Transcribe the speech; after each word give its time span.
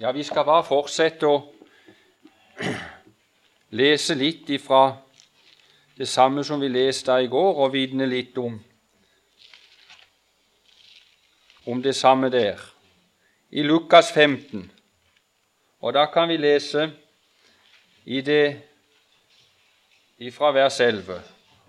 Ja, 0.00 0.10
vi 0.12 0.22
skal 0.22 0.44
bare 0.44 0.64
fortsette 0.64 1.24
å 1.24 1.36
lese 3.80 4.12
litt 4.14 4.50
ifra 4.52 4.90
det 5.96 6.04
samme 6.04 6.42
som 6.44 6.60
vi 6.60 6.68
leste 6.68 7.14
i 7.24 7.30
går, 7.32 7.62
og 7.64 7.72
vitne 7.72 8.04
litt 8.04 8.36
om, 8.36 8.58
om 11.64 11.80
det 11.82 11.94
samme 11.96 12.28
der. 12.28 12.60
I 13.50 13.64
Lukas 13.64 14.10
15. 14.12 14.66
Og 15.80 15.94
da 15.96 16.04
kan 16.12 16.28
vi 16.28 16.36
lese 16.36 16.90
i 18.04 18.20
det 18.20 18.60
ifra 20.18 20.50
vers 20.52 20.76
11. 20.80 21.22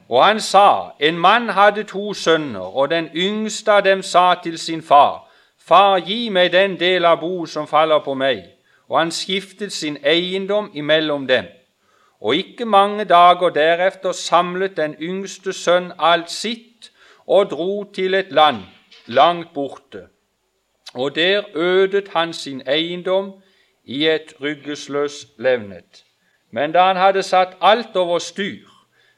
Og 0.09 0.25
han 0.25 0.43
sa, 0.43 0.91
en 0.99 1.15
mann 1.15 1.47
hadde 1.55 1.87
to 1.87 2.11
sønner, 2.13 2.75
og 2.75 2.91
den 2.91 3.07
yngste 3.15 3.79
av 3.79 3.87
dem 3.87 4.03
sa 4.03 4.33
til 4.43 4.59
sin 4.59 4.83
far, 4.83 5.26
Far, 5.67 5.99
gi 5.99 6.29
meg 6.29 6.53
den 6.53 6.77
del 6.79 7.05
av 7.05 7.19
bo 7.19 7.45
som 7.45 7.67
faller 7.67 7.99
på 7.99 8.13
meg. 8.15 8.45
Og 8.87 8.99
han 8.99 9.11
skiftet 9.11 9.73
sin 9.75 9.97
eiendom 10.03 10.69
imellom 10.73 11.27
dem. 11.27 11.49
Og 12.21 12.35
ikke 12.35 12.65
mange 12.65 13.03
dager 13.05 13.49
derefter 13.49 14.11
samlet 14.11 14.77
den 14.77 14.95
yngste 15.01 15.53
sønn 15.53 15.91
alt 15.99 16.31
sitt 16.31 16.91
og 17.27 17.51
dro 17.51 17.83
til 17.93 18.13
et 18.13 18.31
land 18.31 18.63
langt 19.07 19.53
borte. 19.53 20.07
Og 20.93 21.15
der 21.15 21.43
ødet 21.55 22.07
han 22.15 22.33
sin 22.33 22.61
eiendom 22.67 23.33
i 23.83 24.07
et 24.07 24.33
ryggesløs 24.41 25.27
levnet. 25.37 26.03
Men 26.51 26.71
da 26.71 26.87
han 26.87 26.97
hadde 26.97 27.23
satt 27.23 27.57
alt 27.61 27.95
over 27.95 28.19
styr, 28.19 28.67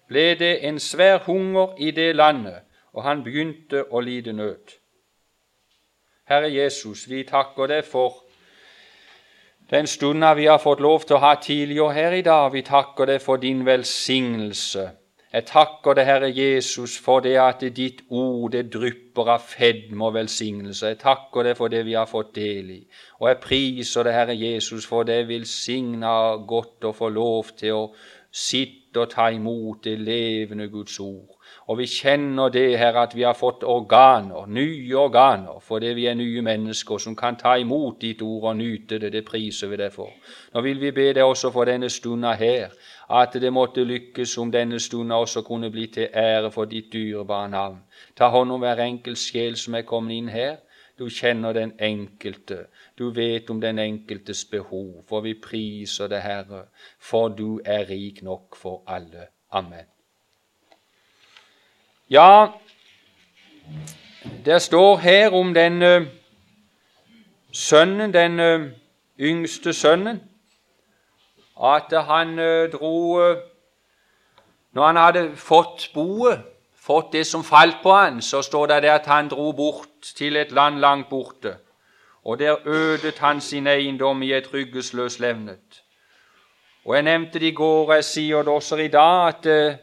ble 0.08 0.34
det 0.36 0.66
en 0.66 0.80
svær 0.80 1.18
hunger 1.18 1.76
i 1.78 1.92
det 1.92 2.16
landet, 2.16 2.66
og 2.94 3.04
han 3.04 3.24
begynte 3.24 3.86
å 3.92 4.02
lide 4.02 4.34
nød. 4.34 4.79
Herre 6.30 6.50
Jesus, 6.54 7.08
vi 7.10 7.24
takker 7.26 7.72
deg 7.72 7.86
for 7.90 8.20
den 9.72 9.88
stunda 9.90 10.36
vi 10.38 10.46
har 10.46 10.60
fått 10.62 10.82
lov 10.82 11.08
til 11.08 11.18
å 11.18 11.24
ha 11.24 11.32
tidligere 11.42 11.94
her 11.96 12.16
i 12.18 12.26
dag. 12.26 12.52
Vi 12.54 12.62
takker 12.66 13.10
deg 13.10 13.22
for 13.22 13.42
din 13.42 13.64
velsignelse. 13.66 14.84
Jeg 15.34 15.46
takker 15.50 15.98
deg, 15.98 16.06
Herre 16.06 16.30
Jesus, 16.30 17.00
for 17.02 17.26
det 17.26 17.34
at 17.42 17.66
ditt 17.78 18.04
ord 18.10 18.52
det 18.54 18.68
drypper 18.74 19.34
av 19.36 19.42
fedme 19.46 20.06
og 20.06 20.16
velsignelse. 20.20 20.94
Jeg 20.94 21.02
takker 21.02 21.50
deg 21.50 21.58
for 21.58 21.74
det 21.74 21.82
vi 21.86 21.98
har 21.98 22.10
fått 22.10 22.36
del 22.38 22.70
i. 22.78 22.80
Og 23.22 23.30
jeg 23.30 23.42
priser 23.48 24.06
deg, 24.06 24.18
Herre 24.20 24.38
Jesus, 24.38 24.86
for 24.90 25.10
det 25.10 25.24
velsigna 25.30 26.14
godt 26.46 26.90
å 26.90 26.94
få 26.98 27.10
lov 27.14 27.56
til 27.58 27.78
å 27.78 27.84
sitte 28.30 29.02
og 29.02 29.10
ta 29.14 29.32
imot 29.34 29.82
det 29.90 29.98
levende 30.02 30.70
Guds 30.70 31.02
ord. 31.02 31.39
Og 31.70 31.78
vi 31.78 31.86
kjenner 31.86 32.50
det, 32.50 32.78
her 32.78 32.98
at 32.98 33.16
vi 33.16 33.22
har 33.22 33.36
fått 33.38 33.64
organer, 33.64 34.48
nye 34.48 34.96
organer, 34.98 35.60
fordi 35.62 35.94
vi 35.94 36.06
er 36.10 36.16
nye 36.18 36.42
mennesker 36.42 36.98
som 36.98 37.16
kan 37.16 37.38
ta 37.38 37.56
imot 37.62 38.00
ditt 38.02 38.22
ord 38.26 38.48
og 38.52 38.58
nyte 38.58 38.98
det. 39.00 39.12
Det 39.14 39.26
priser 39.26 39.70
vi 39.70 39.78
deg 39.78 39.94
for. 39.94 40.10
Nå 40.54 40.64
vil 40.66 40.82
vi 40.82 40.92
be 40.92 41.12
deg 41.14 41.24
også 41.24 41.52
for 41.54 41.70
denne 41.70 41.90
stunda 41.90 42.34
her, 42.40 42.74
at 43.10 43.38
det 43.42 43.54
måtte 43.54 43.86
lykkes 43.86 44.38
om 44.38 44.52
denne 44.52 44.80
stunda 44.80 45.20
også 45.22 45.44
kunne 45.46 45.70
bli 45.70 45.88
til 45.94 46.10
ære 46.14 46.50
for 46.52 46.66
ditt 46.66 46.90
dyrebare 46.94 47.50
navn. 47.50 47.84
Ta 48.16 48.30
hånd 48.34 48.52
om 48.52 48.66
hver 48.66 48.82
enkelt 48.86 49.22
sjel 49.22 49.58
som 49.58 49.78
er 49.78 49.86
kommet 49.86 50.18
inn 50.18 50.34
her. 50.34 50.58
Du 51.00 51.08
kjenner 51.10 51.54
den 51.54 51.72
enkelte. 51.80 52.66
Du 52.98 53.10
vet 53.16 53.50
om 53.50 53.62
den 53.62 53.80
enkeltes 53.80 54.46
behov. 54.46 55.06
For 55.08 55.22
vi 55.22 55.34
priser 55.34 56.12
det, 56.12 56.20
Herre, 56.22 56.66
for 57.00 57.30
du 57.30 57.62
er 57.66 57.88
rik 57.90 58.24
nok 58.24 58.60
for 58.60 58.84
alle. 58.88 59.30
Amen. 59.52 59.99
Ja, 62.12 62.48
det 64.46 64.62
står 64.62 64.98
her 64.98 65.34
om 65.34 65.54
den 65.54 65.82
uh, 65.82 66.08
sønnen, 67.52 68.14
den 68.14 68.40
uh, 68.40 68.72
yngste 69.20 69.74
sønnen, 69.74 70.22
at 71.64 72.06
han 72.06 72.40
uh, 72.40 72.72
dro 72.72 73.20
Når 74.72 74.86
han 74.86 74.96
hadde 74.96 75.36
fått 75.36 75.92
boet, 75.94 76.42
fått 76.76 77.14
det 77.14 77.28
som 77.28 77.44
falt 77.44 77.78
på 77.84 77.94
han, 77.94 78.22
så 78.22 78.42
står 78.42 78.66
det 78.66 78.84
der 78.84 78.94
at 78.94 79.06
han 79.06 79.30
dro 79.30 79.52
bort 79.52 80.14
til 80.16 80.38
et 80.38 80.52
land 80.52 80.80
langt 80.80 81.10
borte. 81.10 81.58
Og 82.24 82.40
der 82.40 82.68
ødet 82.68 83.18
han 83.20 83.42
sin 83.42 83.68
eiendom 83.68 84.22
i 84.22 84.34
et 84.34 84.54
ryggesløst 84.54 85.20
levnet. 85.20 85.84
Og 86.86 86.96
Jeg 86.96 87.04
nevnte 87.04 87.40
det 87.40 87.46
i 87.46 87.52
går, 87.52 87.88
og 87.88 87.96
jeg 87.96 88.04
sier 88.04 88.38
det 88.38 88.48
også 88.48 88.76
i 88.76 88.88
dag, 88.88 89.28
at 89.28 89.80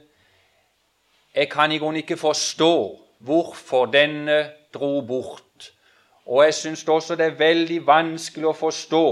jeg 1.37 1.49
kan 1.53 1.73
i 1.73 1.79
grunnen 1.79 2.01
ikke 2.01 2.17
forstå 2.17 2.75
hvorfor 3.19 3.87
denne 3.87 4.47
dro 4.75 5.01
bort. 5.01 5.73
Og 6.27 6.45
jeg 6.45 6.55
syns 6.55 6.85
også 6.89 7.15
det 7.15 7.27
er 7.27 7.39
veldig 7.39 7.87
vanskelig 7.87 8.49
å 8.49 8.57
forstå 8.57 9.07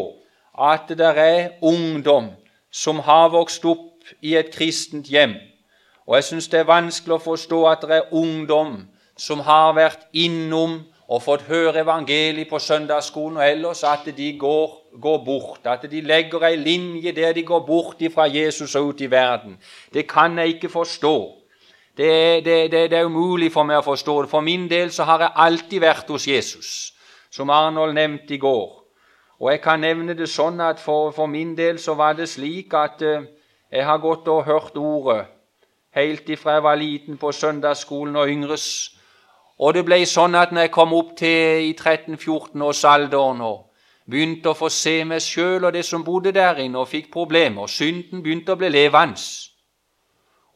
at 0.59 0.89
det 0.89 1.11
er 1.19 1.51
ungdom 1.63 2.33
som 2.71 2.99
har 3.05 3.29
vokst 3.31 3.65
opp 3.65 4.09
i 4.23 4.35
et 4.37 4.51
kristent 4.55 5.07
hjem. 5.07 5.37
Og 6.07 6.17
jeg 6.17 6.25
syns 6.31 6.49
det 6.49 6.61
er 6.61 6.69
vanskelig 6.69 7.19
å 7.19 7.23
forstå 7.23 7.61
at 7.71 7.87
det 7.89 8.01
er 8.01 8.17
ungdom 8.17 8.83
som 9.17 9.45
har 9.47 9.77
vært 9.77 10.09
innom 10.13 10.81
og 11.05 11.23
fått 11.23 11.45
høre 11.49 11.85
evangeliet 11.85 12.49
på 12.49 12.59
søndagsskolen 12.59 13.37
og 13.37 13.45
ellers, 13.47 13.85
at 13.85 14.09
de 14.17 14.33
går, 14.41 14.71
går 15.01 15.19
bort. 15.25 15.67
At 15.69 15.85
de 15.91 16.01
legger 16.01 16.49
ei 16.49 16.57
linje 16.57 17.13
der 17.13 17.37
de 17.37 17.45
går 17.45 17.67
bort 17.67 18.03
fra 18.15 18.27
Jesus 18.27 18.75
og 18.75 18.95
ut 18.95 19.01
i 19.01 19.11
verden. 19.11 19.59
Det 19.93 20.09
kan 20.09 20.39
jeg 20.39 20.57
ikke 20.57 20.73
forstå. 20.73 21.44
Det, 21.97 22.45
det, 22.45 22.73
det, 22.73 22.91
det, 22.91 22.99
er 22.99 23.07
umulig 23.07 23.53
for 23.53 23.63
meg 23.63 23.79
å 23.79 23.87
forstå 23.87 24.23
det. 24.23 24.31
For 24.31 24.43
min 24.43 24.67
del 24.71 24.91
så 24.91 25.07
har 25.07 25.23
jeg 25.23 25.39
alltid 25.47 25.81
vært 25.85 26.09
hos 26.11 26.27
Jesus, 26.27 26.71
som 27.31 27.51
Arnold 27.55 27.95
nevnte 27.95 28.35
i 28.35 28.41
går. 28.43 28.73
Og 29.41 29.51
jeg 29.51 29.61
kan 29.63 29.83
nevne 29.83 30.17
det 30.19 30.27
sånn 30.31 30.61
at 30.63 30.83
for, 30.83 31.13
for 31.15 31.31
min 31.31 31.55
del 31.55 31.79
så 31.79 31.95
var 31.99 32.17
det 32.19 32.27
slik 32.31 32.75
at 32.75 33.03
uh, 33.03 33.23
jeg 33.71 33.87
har 33.87 34.03
gått 34.03 34.29
og 34.31 34.45
hørt 34.47 34.77
ordet 34.79 35.25
helt 35.95 36.29
ifra 36.29 36.57
jeg 36.57 36.63
var 36.63 36.79
liten 36.79 37.19
på 37.19 37.33
søndagsskolen 37.33 38.17
og 38.17 38.31
yngres. 38.31 38.67
Og 39.59 39.75
det 39.75 39.85
ble 39.87 40.01
sånn 40.07 40.35
at 40.35 40.51
når 40.51 40.67
jeg 40.67 40.75
kom 40.75 40.95
opp 40.97 41.15
til 41.19 41.69
i 41.69 41.73
13-14-årsalderen 41.75 43.43
og 43.47 43.61
begynte 44.11 44.51
å 44.51 44.59
få 44.59 44.69
se 44.73 44.97
meg 45.07 45.23
sjøl 45.23 45.69
og 45.69 45.73
det 45.77 45.85
som 45.87 46.03
bodde 46.05 46.33
der 46.35 46.59
inne, 46.65 46.83
og 46.83 46.91
fikk 46.91 47.13
problemer 47.13 47.71
Synden 47.71 48.23
begynte 48.23 48.53
å 48.53 48.59
bli 48.59 48.73
levende. 48.75 49.23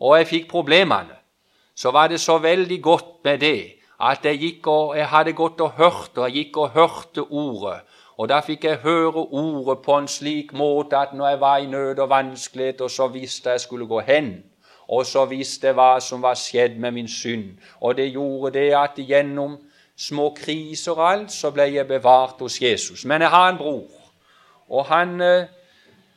Og 0.03 0.19
jeg 0.19 0.31
fikk 0.32 0.50
problemene 0.50 1.15
så 1.78 1.91
var 1.94 2.09
det 2.11 2.21
så 2.21 2.39
veldig 2.43 2.83
godt 2.83 3.12
med 3.25 3.39
det 3.39 3.61
at 4.00 4.25
jeg, 4.25 4.66
og, 4.66 4.97
jeg 4.97 5.09
hadde 5.09 5.33
gått 5.33 5.61
og 5.61 5.71
hørt, 5.71 6.19
og 6.19 6.27
jeg 6.27 6.33
gikk 6.33 6.56
og 6.56 6.71
hørte 6.71 7.22
ordet. 7.22 7.81
Og 8.19 8.28
da 8.28 8.41
fikk 8.43 8.65
jeg 8.65 8.81
høre 8.83 9.25
ordet 9.31 9.78
på 9.84 9.97
en 9.99 10.09
slik 10.11 10.53
måte 10.53 10.99
at 10.99 11.15
når 11.15 11.28
jeg 11.28 11.41
var 11.41 11.59
i 11.59 11.67
nød 11.67 11.99
og 11.99 12.11
vanskeligheter, 12.11 12.88
så 12.88 13.06
visste 13.09 13.50
jeg 13.50 13.61
skulle 13.61 13.87
gå 13.87 14.00
hen. 14.00 14.33
Og 14.88 15.06
så 15.06 15.25
visste 15.25 15.67
jeg 15.67 15.77
hva 15.78 16.00
som 16.00 16.22
var 16.22 16.34
skjedd 16.38 16.78
med 16.83 16.97
min 16.97 17.09
synd. 17.09 17.59
Og 17.81 17.97
det 17.97 18.11
gjorde 18.12 18.59
det 18.59 18.72
at 18.75 18.99
gjennom 18.99 19.59
små 19.99 20.31
kriser 20.34 20.99
og 20.99 21.11
alt, 21.12 21.33
så 21.33 21.50
ble 21.50 21.69
jeg 21.75 21.87
bevart 21.87 22.41
hos 22.41 22.62
Jesus. 22.62 23.05
Men 23.05 23.22
jeg 23.22 23.31
har 23.31 23.53
en 23.53 23.59
bror, 23.59 24.11
og 24.69 24.87
han 24.87 25.21
eh, 25.21 25.47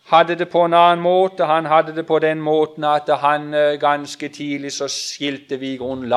hadde 0.10 0.36
det 0.36 0.50
på 0.50 0.66
en 0.66 0.74
annen 0.74 1.04
måte. 1.04 1.46
Han 1.46 1.66
hadde 1.66 1.96
det 1.96 2.06
på 2.08 2.20
den 2.20 2.42
måten 2.42 2.84
at 2.84 3.10
han 3.22 3.54
eh, 3.54 3.80
ganske 3.80 4.30
tidlig 4.30 4.72
så 4.74 4.88
skilte 4.88 5.58
vi 5.58 5.74
i 5.74 5.78
grunn. 5.78 6.12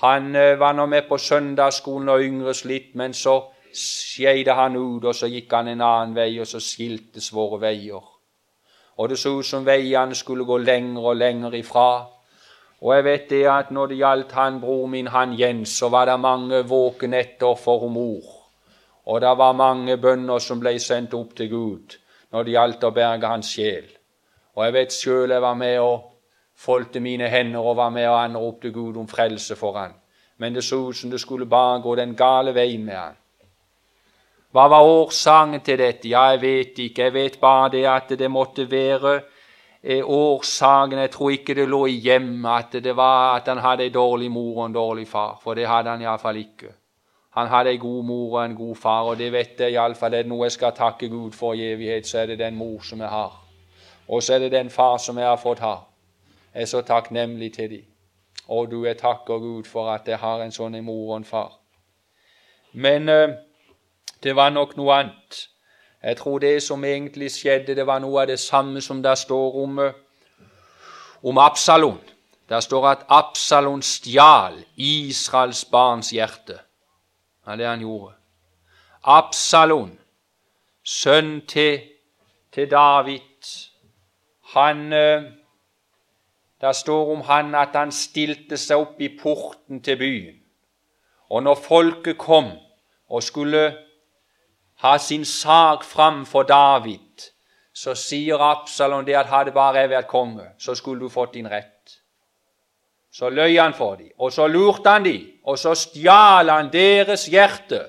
Han 0.00 0.36
eh, 0.36 0.58
var 0.58 0.72
nå 0.72 0.86
med 0.86 1.08
på 1.08 1.18
søndagsskolen 1.18 2.08
og 2.08 2.22
yngres 2.22 2.64
litt, 2.64 2.94
men 2.94 3.14
så 3.14 3.40
skeide 3.74 4.54
han 4.54 4.76
ut, 4.76 5.04
og 5.04 5.14
så 5.14 5.26
gikk 5.26 5.52
han 5.52 5.68
en 5.68 5.82
annen 5.82 6.14
vei, 6.14 6.38
og 6.40 6.46
så 6.46 6.60
skiltes 6.60 7.32
våre 7.34 7.60
veier. 7.60 8.14
Og 8.98 9.08
det 9.08 9.18
så 9.18 9.36
ut 9.38 9.46
som 9.46 9.66
veiene 9.66 10.14
skulle 10.14 10.44
gå 10.44 10.58
lenger 10.58 11.10
og 11.12 11.16
lenger 11.16 11.54
ifra. 11.54 12.06
Og 12.78 12.94
jeg 12.94 13.04
vet 13.04 13.30
det 13.30 13.44
at 13.50 13.70
når 13.74 13.86
det 13.86 13.98
gjaldt 13.98 14.32
han 14.38 14.58
bror 14.62 14.86
min, 14.86 15.10
han 15.10 15.34
Jens, 15.38 15.76
så 15.78 15.88
var 15.88 16.06
det 16.06 16.18
mange 16.20 16.62
våkenetter 16.66 17.54
for 17.58 17.88
mor. 17.90 18.34
Og 19.06 19.20
det 19.20 19.38
var 19.38 19.52
mange 19.52 19.96
bønner 19.96 20.38
som 20.38 20.60
ble 20.60 20.78
sendt 20.78 21.14
opp 21.14 21.34
til 21.36 21.50
Gud 21.50 21.98
når 22.32 22.44
det 22.44 22.54
gjaldt 22.54 22.84
å 22.84 22.94
berge 22.94 23.30
hans 23.30 23.52
sjel. 23.54 23.86
Og 24.56 24.64
jeg 24.64 24.74
vet 24.74 24.94
sjøl 24.94 25.30
jeg 25.32 25.44
var 25.44 25.54
med 25.54 25.78
og 25.80 26.08
foldte 26.58 27.00
mine 27.00 27.28
hender 27.30 27.62
og 27.62 27.78
var 27.78 27.90
med 27.94 28.08
og 28.10 28.18
anropte 28.18 28.72
Gud 28.74 28.96
om 28.98 29.08
frelse 29.08 29.56
for 29.56 29.78
han. 29.78 29.94
Men 30.38 30.54
det 30.54 30.64
så 30.64 30.80
ut 30.88 30.96
som 30.96 31.10
det 31.10 31.20
skulle 31.20 31.46
bare 31.46 31.80
gå 31.82 31.94
den 31.98 32.14
gale 32.16 32.54
veien 32.54 32.84
med 32.84 32.96
han. 32.96 33.16
Hva 34.54 34.64
var 34.72 34.86
årsaken 34.86 35.60
til 35.60 35.78
dette? 35.78 36.08
Ja, 36.08 36.30
jeg 36.32 36.40
vet 36.40 36.78
ikke. 36.80 37.08
Jeg 37.08 37.14
vet 37.14 37.40
bare 37.40 37.68
det 37.74 37.84
at 37.86 38.14
det 38.18 38.30
måtte 38.30 38.64
være 38.70 39.20
eh, 39.82 40.02
årsaken 40.02 40.98
Jeg 40.98 41.10
tror 41.10 41.30
ikke 41.30 41.54
det 41.54 41.68
lå 41.68 41.86
i 41.86 41.98
hjemmet 42.00 42.50
at 42.74 42.84
det 42.84 42.96
var 42.96 43.36
at 43.36 43.48
han 43.48 43.58
hadde 43.58 43.84
ei 43.84 43.94
dårlig 43.94 44.30
mor 44.30 44.62
og 44.62 44.66
en 44.66 44.74
dårlig 44.74 45.08
far, 45.08 45.38
for 45.42 45.54
det 45.54 45.68
hadde 45.68 45.90
han 45.90 46.02
iallfall 46.02 46.36
ikke. 46.36 46.72
Han 47.38 47.46
hadde 47.46 47.70
en 47.70 47.78
god 47.78 48.04
mor 48.04 48.38
og 48.38 48.44
en 48.44 48.54
god 48.56 48.76
far, 48.76 49.02
og 49.02 49.18
det 49.18 49.32
vet 49.32 49.60
jeg 49.60 49.76
iallfall. 49.76 50.14
Er 50.14 50.24
det 50.26 50.30
noe 50.32 50.48
jeg 50.48 50.56
skal 50.56 50.72
takke 50.74 51.06
Gud 51.08 51.36
for 51.38 51.54
i 51.54 51.68
evighet, 51.72 52.06
så 52.06 52.18
er 52.18 52.32
det 52.32 52.38
den 52.40 52.56
mor 52.58 52.82
som 52.82 53.00
jeg 53.00 53.08
har. 53.08 53.36
Og 54.08 54.22
så 54.22 54.34
er 54.34 54.38
det 54.38 54.52
den 54.52 54.70
far 54.70 54.96
som 54.98 55.18
jeg 55.18 55.26
har 55.28 55.38
fått 55.38 55.62
ha. 55.62 55.76
Jeg 56.54 56.62
er 56.62 56.66
så 56.66 56.82
takknemlig 56.82 57.52
til 57.54 57.70
dem. 57.70 57.86
Og 58.48 58.70
du, 58.70 58.84
jeg 58.84 58.98
takker 58.98 59.38
Gud 59.38 59.70
for 59.70 59.92
at 59.92 60.08
jeg 60.08 60.18
har 60.18 60.42
en 60.42 60.52
sånn 60.52 60.80
mor 60.82 61.12
og 61.12 61.16
en 61.20 61.28
far. 61.28 61.52
Men 62.72 63.08
eh, 63.08 63.38
det 64.22 64.34
var 64.36 64.50
nok 64.50 64.74
noe 64.76 64.98
annet. 64.98 65.42
Jeg 66.02 66.16
tror 66.16 66.42
det 66.42 66.56
som 66.62 66.84
egentlig 66.84 67.30
skjedde, 67.38 67.78
det 67.78 67.86
var 67.86 68.02
noe 68.02 68.22
av 68.22 68.32
det 68.34 68.40
samme 68.42 68.82
som 68.82 69.02
det 69.02 69.14
står 69.18 69.62
om, 69.62 69.78
om 71.22 71.38
Absalon. 71.38 72.00
Der 72.48 72.60
står 72.60 72.86
at 72.96 73.06
Absalon 73.08 73.82
stjal 73.82 74.58
Israels 74.76 75.64
barns 75.64 76.10
hjerte. 76.10 76.58
Ja, 77.48 77.56
det 77.56 77.66
han 77.66 77.80
gjorde. 77.80 78.12
Absalon, 79.04 79.94
sønn 80.84 81.46
til, 81.48 81.80
til 82.52 82.70
David, 82.70 83.20
han 84.54 84.90
Det 84.90 85.34
Der 86.60 86.72
står 86.72 87.12
om 87.12 87.20
han 87.20 87.54
at 87.54 87.68
han 87.74 87.92
stilte 87.92 88.56
seg 88.56 88.80
opp 88.82 89.00
i 89.00 89.08
porten 89.22 89.78
til 89.82 89.96
byen. 89.96 90.40
Og 91.30 91.42
når 91.42 91.54
folket 91.54 92.18
kom 92.18 92.50
og 93.08 93.22
skulle 93.22 93.76
ha 94.82 94.98
sin 94.98 95.24
sak 95.24 95.84
fram 95.84 96.26
for 96.26 96.42
David, 96.42 97.30
så 97.74 97.94
sier 97.94 98.42
Absalon 98.42 99.06
det 99.06 99.14
at 99.14 99.30
hadde 99.30 99.52
bare 99.52 99.78
jeg 99.78 99.90
vært 99.90 100.10
konge, 100.10 100.48
så 100.58 100.74
skulle 100.74 101.00
du 101.00 101.08
fått 101.08 101.34
din 101.34 101.46
rett. 101.46 102.00
Så 103.12 103.30
løy 103.30 103.56
han 103.56 103.74
for 103.74 103.96
dem, 103.96 104.10
og 104.18 104.32
så 104.32 104.46
lurte 104.46 104.90
han 104.90 105.04
dem, 105.04 105.22
og 105.44 105.58
så 105.58 105.74
stjal 105.74 106.50
han 106.50 106.68
deres 106.72 107.26
hjerte. 107.26 107.80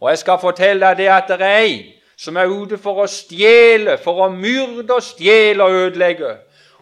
Og 0.00 0.10
jeg 0.10 0.18
skal 0.18 0.40
fortelle 0.40 0.94
deg 0.96 1.10
at 1.12 1.28
det 1.28 1.46
er 1.46 1.64
en 1.66 1.84
som 2.16 2.36
er 2.40 2.48
ute 2.48 2.78
for 2.80 3.04
å 3.04 3.08
stjele, 3.10 3.98
for 4.00 4.24
å 4.24 4.30
myrde 4.32 4.96
og 4.96 5.04
stjele 5.04 5.64
og 5.64 5.80
ødelegge. 5.82 6.32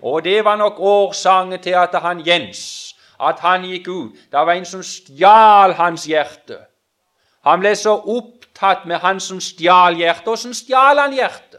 Og 0.03 0.23
det 0.25 0.45
var 0.45 0.57
nok 0.61 0.79
årsaken 0.79 1.59
til 1.63 1.75
at 1.81 1.95
han 2.03 2.23
Jens, 2.27 2.95
at 3.21 3.43
han 3.43 3.67
gikk 3.67 3.89
ut. 3.89 4.15
Det 4.31 4.47
var 4.47 4.55
en 4.55 4.69
som 4.69 4.83
stjal 4.83 5.75
hans 5.79 6.07
hjerte. 6.07 6.61
Han 7.45 7.61
ble 7.61 7.75
så 7.77 7.97
opptatt 7.99 8.87
med 8.89 9.03
han 9.03 9.21
som 9.21 9.41
stjal 9.43 9.99
hjertet. 9.99 10.29
Åssen 10.33 10.55
stjal 10.57 11.01
han 11.03 11.13
hjertet? 11.17 11.54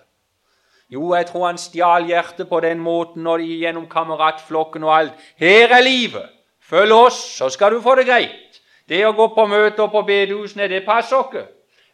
Jo, 0.96 1.10
jeg 1.14 1.28
tror 1.28 1.50
han 1.50 1.60
stjal 1.60 2.08
hjertet 2.08 2.48
på 2.48 2.62
den 2.64 2.80
måten 2.80 3.28
og 3.28 3.44
gjennom 3.44 3.90
kameratflokken 3.92 4.86
og 4.88 4.94
alt. 4.96 5.26
Her 5.42 5.76
er 5.76 5.84
livet! 5.84 6.30
Følg 6.66 6.94
oss, 6.96 7.18
så 7.38 7.50
skal 7.52 7.76
du 7.76 7.82
få 7.84 7.98
det 8.00 8.08
greit. 8.08 8.62
Det 8.90 9.02
å 9.06 9.14
gå 9.18 9.28
på 9.36 9.46
møter 9.50 9.90
på 9.92 10.02
bedehusene, 10.08 10.70
det 10.72 10.86
passer 10.86 11.20
ikke. 11.26 11.44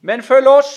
Men 0.05 0.21
følg 0.23 0.47
oss, 0.51 0.75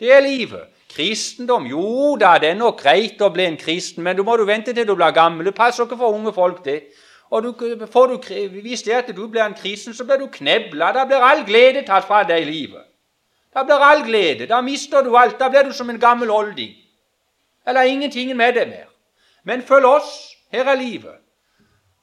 det 0.00 0.12
er 0.12 0.22
livet. 0.24 0.68
Kristendom 0.90 1.66
Jo 1.70 2.16
da, 2.20 2.34
det 2.42 2.50
er 2.50 2.58
nok 2.58 2.82
greit 2.82 3.20
å 3.22 3.30
bli 3.32 3.46
en 3.46 3.58
kristen, 3.58 4.04
men 4.04 4.18
du 4.18 4.24
må 4.26 4.36
du 4.36 4.44
vente 4.44 4.74
til 4.74 4.86
du 4.86 4.94
blir 4.98 5.14
gammel. 5.16 5.46
Det 5.48 5.54
passer 5.56 5.86
ikke 5.86 5.98
for 6.00 6.16
unge 6.18 6.34
folk, 6.36 6.64
det. 6.64 6.82
Og 7.30 7.42
du, 7.46 7.50
får 7.92 8.06
du, 8.06 8.34
Hvis 8.60 8.82
det 8.82 8.94
er 8.94 9.02
at 9.04 9.16
du 9.16 9.26
blir 9.28 9.44
en 9.44 9.54
kristen, 9.54 9.94
så 9.94 10.04
blir 10.04 10.18
du 10.18 10.26
knebla. 10.26 10.92
Da 10.92 11.04
blir 11.06 11.22
all 11.22 11.44
glede 11.46 11.86
tatt 11.86 12.04
fra 12.04 12.24
deg 12.28 12.42
i 12.42 12.50
livet. 12.50 12.84
Da 13.54 13.62
blir 13.62 13.82
all 13.86 14.02
glede. 14.04 14.46
Da 14.50 14.60
mister 14.60 15.02
du 15.02 15.14
alt. 15.16 15.38
Da 15.38 15.48
blir 15.48 15.62
du 15.62 15.72
som 15.72 15.90
en 15.90 16.00
gammel 16.00 16.30
olding. 16.30 16.74
Eller 17.66 17.82
ingenting 17.82 18.36
med 18.36 18.54
det 18.54 18.68
mer. 18.68 18.86
Men 19.44 19.62
følg 19.62 19.86
oss. 19.86 20.36
Her 20.52 20.64
er 20.64 20.74
livet. 20.74 21.14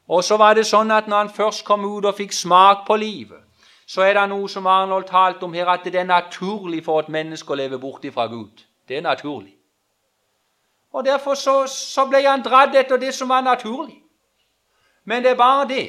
Og 0.08 0.24
så 0.24 0.38
var 0.38 0.54
det 0.54 0.64
sånn 0.66 0.92
at 0.92 1.08
når 1.08 1.18
han 1.18 1.30
først 1.30 1.66
kom 1.68 1.84
ut 1.86 2.06
og 2.06 2.16
fikk 2.16 2.32
smak 2.34 2.86
på 2.88 2.96
livet, 2.96 3.44
så 3.88 4.02
er 4.04 4.14
det 4.16 4.24
noe 4.30 4.48
som 4.50 4.68
Arnold 4.68 5.08
talte 5.08 5.44
om 5.44 5.54
her, 5.54 5.68
at 5.68 5.84
det 5.84 5.96
er 5.96 6.08
naturlig 6.08 6.84
for 6.86 7.00
et 7.00 7.10
menneske 7.12 7.52
å 7.52 7.60
leve 7.60 7.80
bort 7.80 8.06
fra 8.14 8.28
Gud. 8.28 8.64
Det 8.88 8.98
er 8.98 9.02
naturlig. 9.02 9.58
Og 10.94 11.06
Derfor 11.06 11.36
så, 11.36 11.68
så 11.68 12.06
ble 12.08 12.24
han 12.24 12.44
dratt 12.44 12.76
etter 12.76 12.98
det 12.98 13.14
som 13.14 13.30
var 13.30 13.42
naturlig. 13.42 14.00
Men 15.06 15.24
det 15.24 15.32
er 15.32 15.36
bare 15.36 15.68
det 15.68 15.86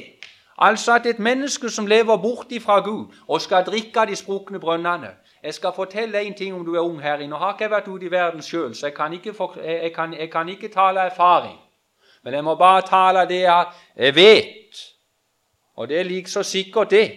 altså 0.59 0.93
at 0.95 1.05
et 1.05 1.19
menneske 1.19 1.69
som 1.69 1.87
lever 1.87 2.17
bort 2.17 2.51
fra 2.61 2.79
Gud 2.79 3.15
og 3.27 3.41
skal 3.41 3.65
drikke 3.65 3.99
av 3.99 4.07
de 4.07 4.15
sprukne 4.15 4.59
brønnene 4.59 5.13
Jeg 5.43 5.53
skal 5.53 5.71
fortelle 5.75 6.21
en 6.21 6.33
ting 6.33 6.55
om 6.55 6.65
du 6.65 6.75
er 6.75 6.83
ung 6.83 7.01
her 7.01 7.15
inne. 7.15 7.29
Nå 7.29 7.37
har 7.39 7.53
ikke 7.53 7.63
jeg 7.63 7.71
vært 7.71 7.87
ute 7.87 8.05
i 8.05 8.11
verden 8.11 8.41
sjøl, 8.43 8.75
så 8.75 8.87
jeg 8.87 8.95
kan, 8.95 9.15
for, 9.33 9.55
jeg, 9.63 9.93
kan, 9.95 10.13
jeg 10.13 10.31
kan 10.31 10.49
ikke 10.49 10.67
tale 10.67 10.99
erfaring. 10.99 11.57
Men 12.23 12.33
jeg 12.33 12.43
må 12.43 12.55
bare 12.55 12.81
tale 12.81 13.23
det 13.29 13.41
jeg 13.41 14.15
vet. 14.15 14.83
Og 15.75 15.87
det 15.87 15.99
er 15.99 16.03
like 16.03 16.29
så 16.29 16.43
sikkert, 16.43 16.91
det. 16.91 17.11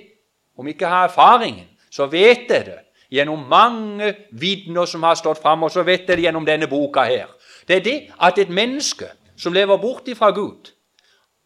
Om 0.59 0.67
jeg 0.67 0.75
ikke 0.75 0.87
har 0.87 1.05
erfaringen, 1.05 1.67
så 1.91 2.07
vet 2.07 2.51
jeg 2.51 2.67
det 2.67 2.79
gjennom 3.13 3.43
mange 3.49 4.15
vitner 4.31 4.87
som 4.89 5.03
har 5.03 5.15
stått 5.15 5.43
fram, 5.43 5.63
og 5.63 5.71
så 5.71 5.83
vet 5.83 6.07
jeg 6.09 6.17
det 6.17 6.25
gjennom 6.25 6.47
denne 6.47 6.69
boka 6.69 7.03
her. 7.05 7.27
Det 7.69 7.77
er 7.77 7.85
det 7.85 7.99
at 8.23 8.39
et 8.39 8.49
menneske 8.49 9.11
som 9.37 9.53
lever 9.53 9.77
bort 9.77 10.09
fra 10.17 10.31
Gud, 10.31 10.71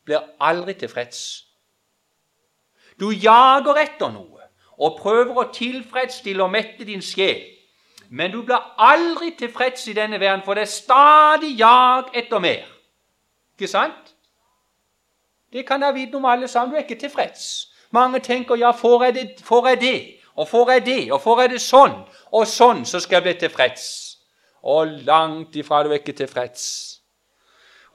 blir 0.04 0.22
aldri 0.40 0.74
tilfreds. 0.74 1.46
Du 3.00 3.10
jager 3.10 3.80
etter 3.82 4.12
noe 4.12 4.35
og 4.78 4.98
prøver 5.00 5.38
å 5.38 5.50
tilfredsstille 5.52 6.42
og 6.42 6.52
mette 6.52 6.84
din 6.84 7.02
sjel. 7.02 7.42
Men 8.08 8.30
du 8.30 8.42
blir 8.42 8.62
aldri 8.78 9.32
tilfreds 9.38 9.88
i 9.88 9.94
denne 9.96 10.20
verden, 10.20 10.44
for 10.44 10.54
det 10.54 10.66
er 10.66 10.72
stadig 10.72 11.58
jag 11.58 12.12
etter 12.14 12.38
mer. 12.38 12.66
Ikke 13.56 13.70
sant? 13.70 14.12
Det 15.52 15.66
kan 15.66 15.82
jeg 15.82 15.94
vite 15.94 16.14
om 16.14 16.24
alle 16.24 16.48
sammen. 16.48 16.70
Du 16.70 16.76
er 16.76 16.84
ikke 16.84 17.00
tilfreds. 17.00 17.72
Mange 17.90 18.20
tenker 18.20 18.56
ja, 18.56 18.70
får 18.70 19.04
jeg 19.04 19.14
det, 19.14 19.26
får 19.44 19.68
jeg 19.68 19.80
det? 19.80 19.98
Og 20.36 20.48
får 20.48 20.70
jeg 20.70 20.86
det, 20.86 21.12
og 21.12 21.20
får 21.20 21.40
jeg 21.40 21.50
det 21.50 21.60
sånn 21.64 21.94
og 22.36 22.46
sånn, 22.46 22.84
så 22.84 23.00
skal 23.00 23.16
jeg 23.16 23.24
bli 23.24 23.34
tilfreds. 23.40 23.86
Og 24.66 24.98
langt 25.06 25.56
ifra 25.56 25.80
du 25.82 25.90
er 25.90 26.02
ikke 26.02 26.12
tilfreds. 26.12 26.66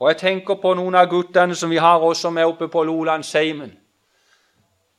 Og 0.01 0.09
jeg 0.09 0.17
tenker 0.17 0.57
på 0.57 0.73
noen 0.73 0.97
av 0.97 1.09
guttene 1.11 1.55
som 1.55 1.69
vi 1.69 1.77
har 1.77 2.01
også 2.01 2.31
med 2.33 2.49
oppe 2.49 2.65
på 2.71 2.83
Lolandsheimen. 2.87 3.75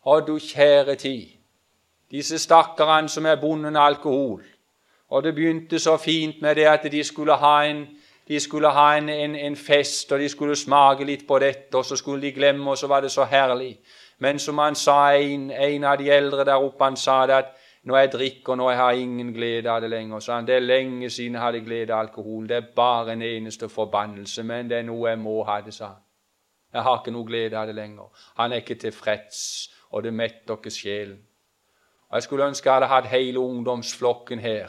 Å, 0.06 0.20
du 0.22 0.36
kjære 0.38 0.94
tid. 1.00 1.41
Disse 2.12 2.38
stakkarene 2.38 3.08
som 3.08 3.26
er 3.26 3.40
bonden 3.40 3.76
av 3.76 3.86
alkohol. 3.86 4.42
Og 5.08 5.22
det 5.24 5.34
begynte 5.34 5.78
så 5.78 5.96
fint 5.96 6.42
med 6.42 6.56
det 6.56 6.66
at 6.68 6.84
de 6.92 7.04
skulle 7.04 7.36
ha 7.36 7.64
en 7.64 7.86
skulle 8.38 8.68
ha 8.68 8.96
en, 8.96 9.08
en, 9.08 9.34
en, 9.36 9.56
fest, 9.56 10.12
og 10.12 10.18
de 10.18 10.28
skulle 10.28 10.56
smake 10.56 11.04
litt 11.04 11.26
på 11.28 11.38
dette, 11.38 11.76
og 11.76 11.84
så 11.84 11.96
skulle 11.96 12.22
de 12.22 12.32
glemme, 12.32 12.70
og 12.70 12.78
så 12.78 12.86
var 12.86 13.00
det 13.00 13.10
så 13.10 13.24
herlig. 13.24 13.78
Men 14.18 14.38
som 14.38 14.58
han 14.58 14.74
sa, 14.74 15.12
en, 15.12 15.50
en 15.50 15.84
av 15.84 15.98
de 15.98 16.10
eldre 16.10 16.44
der 16.44 16.62
oppe, 16.62 16.84
han 16.84 16.96
sa 16.96 17.26
det 17.26 17.34
at 17.34 17.50
når 17.82 17.98
jeg 17.98 18.12
drikker, 18.12 18.54
nå 18.54 18.68
jeg 18.70 18.78
har 18.78 18.92
ingen 18.92 19.32
glede 19.34 19.70
av 19.70 19.80
det 19.82 19.90
lenger. 19.90 20.20
Så 20.20 20.32
han, 20.32 20.46
det 20.46 20.54
er 20.54 20.64
lenge 20.64 21.10
siden 21.10 21.34
jeg 21.34 21.42
hadde 21.42 21.64
glede 21.64 21.92
av 21.92 22.06
alkohol. 22.06 22.46
Det 22.48 22.56
er 22.56 22.70
bare 22.76 23.12
en 23.12 23.22
eneste 23.22 23.68
forbannelse, 23.68 24.42
men 24.46 24.70
det 24.70 24.78
er 24.78 24.86
noe 24.86 25.10
jeg 25.10 25.18
må 25.18 25.42
ha 25.48 25.60
det, 25.60 25.74
sa 25.74 25.90
han. 25.90 26.00
Jeg 26.72 26.86
har 26.86 27.00
ikke 27.00 27.12
noe 27.12 27.26
glede 27.26 27.58
av 27.58 27.66
det 27.66 27.74
lenger. 27.74 28.28
Han 28.38 28.52
er 28.52 28.62
ikke 28.62 28.78
tilfreds, 28.80 29.42
og 29.90 30.06
det 30.06 30.14
metter 30.14 30.54
ikke 30.56 30.70
sjelen. 30.72 31.18
Jeg 32.12 32.22
skulle 32.22 32.46
ønske 32.46 32.68
jeg 32.68 32.74
hadde 32.74 32.86
hatt 32.86 33.06
hele 33.06 33.40
ungdomsflokken 33.40 34.38
her 34.38 34.68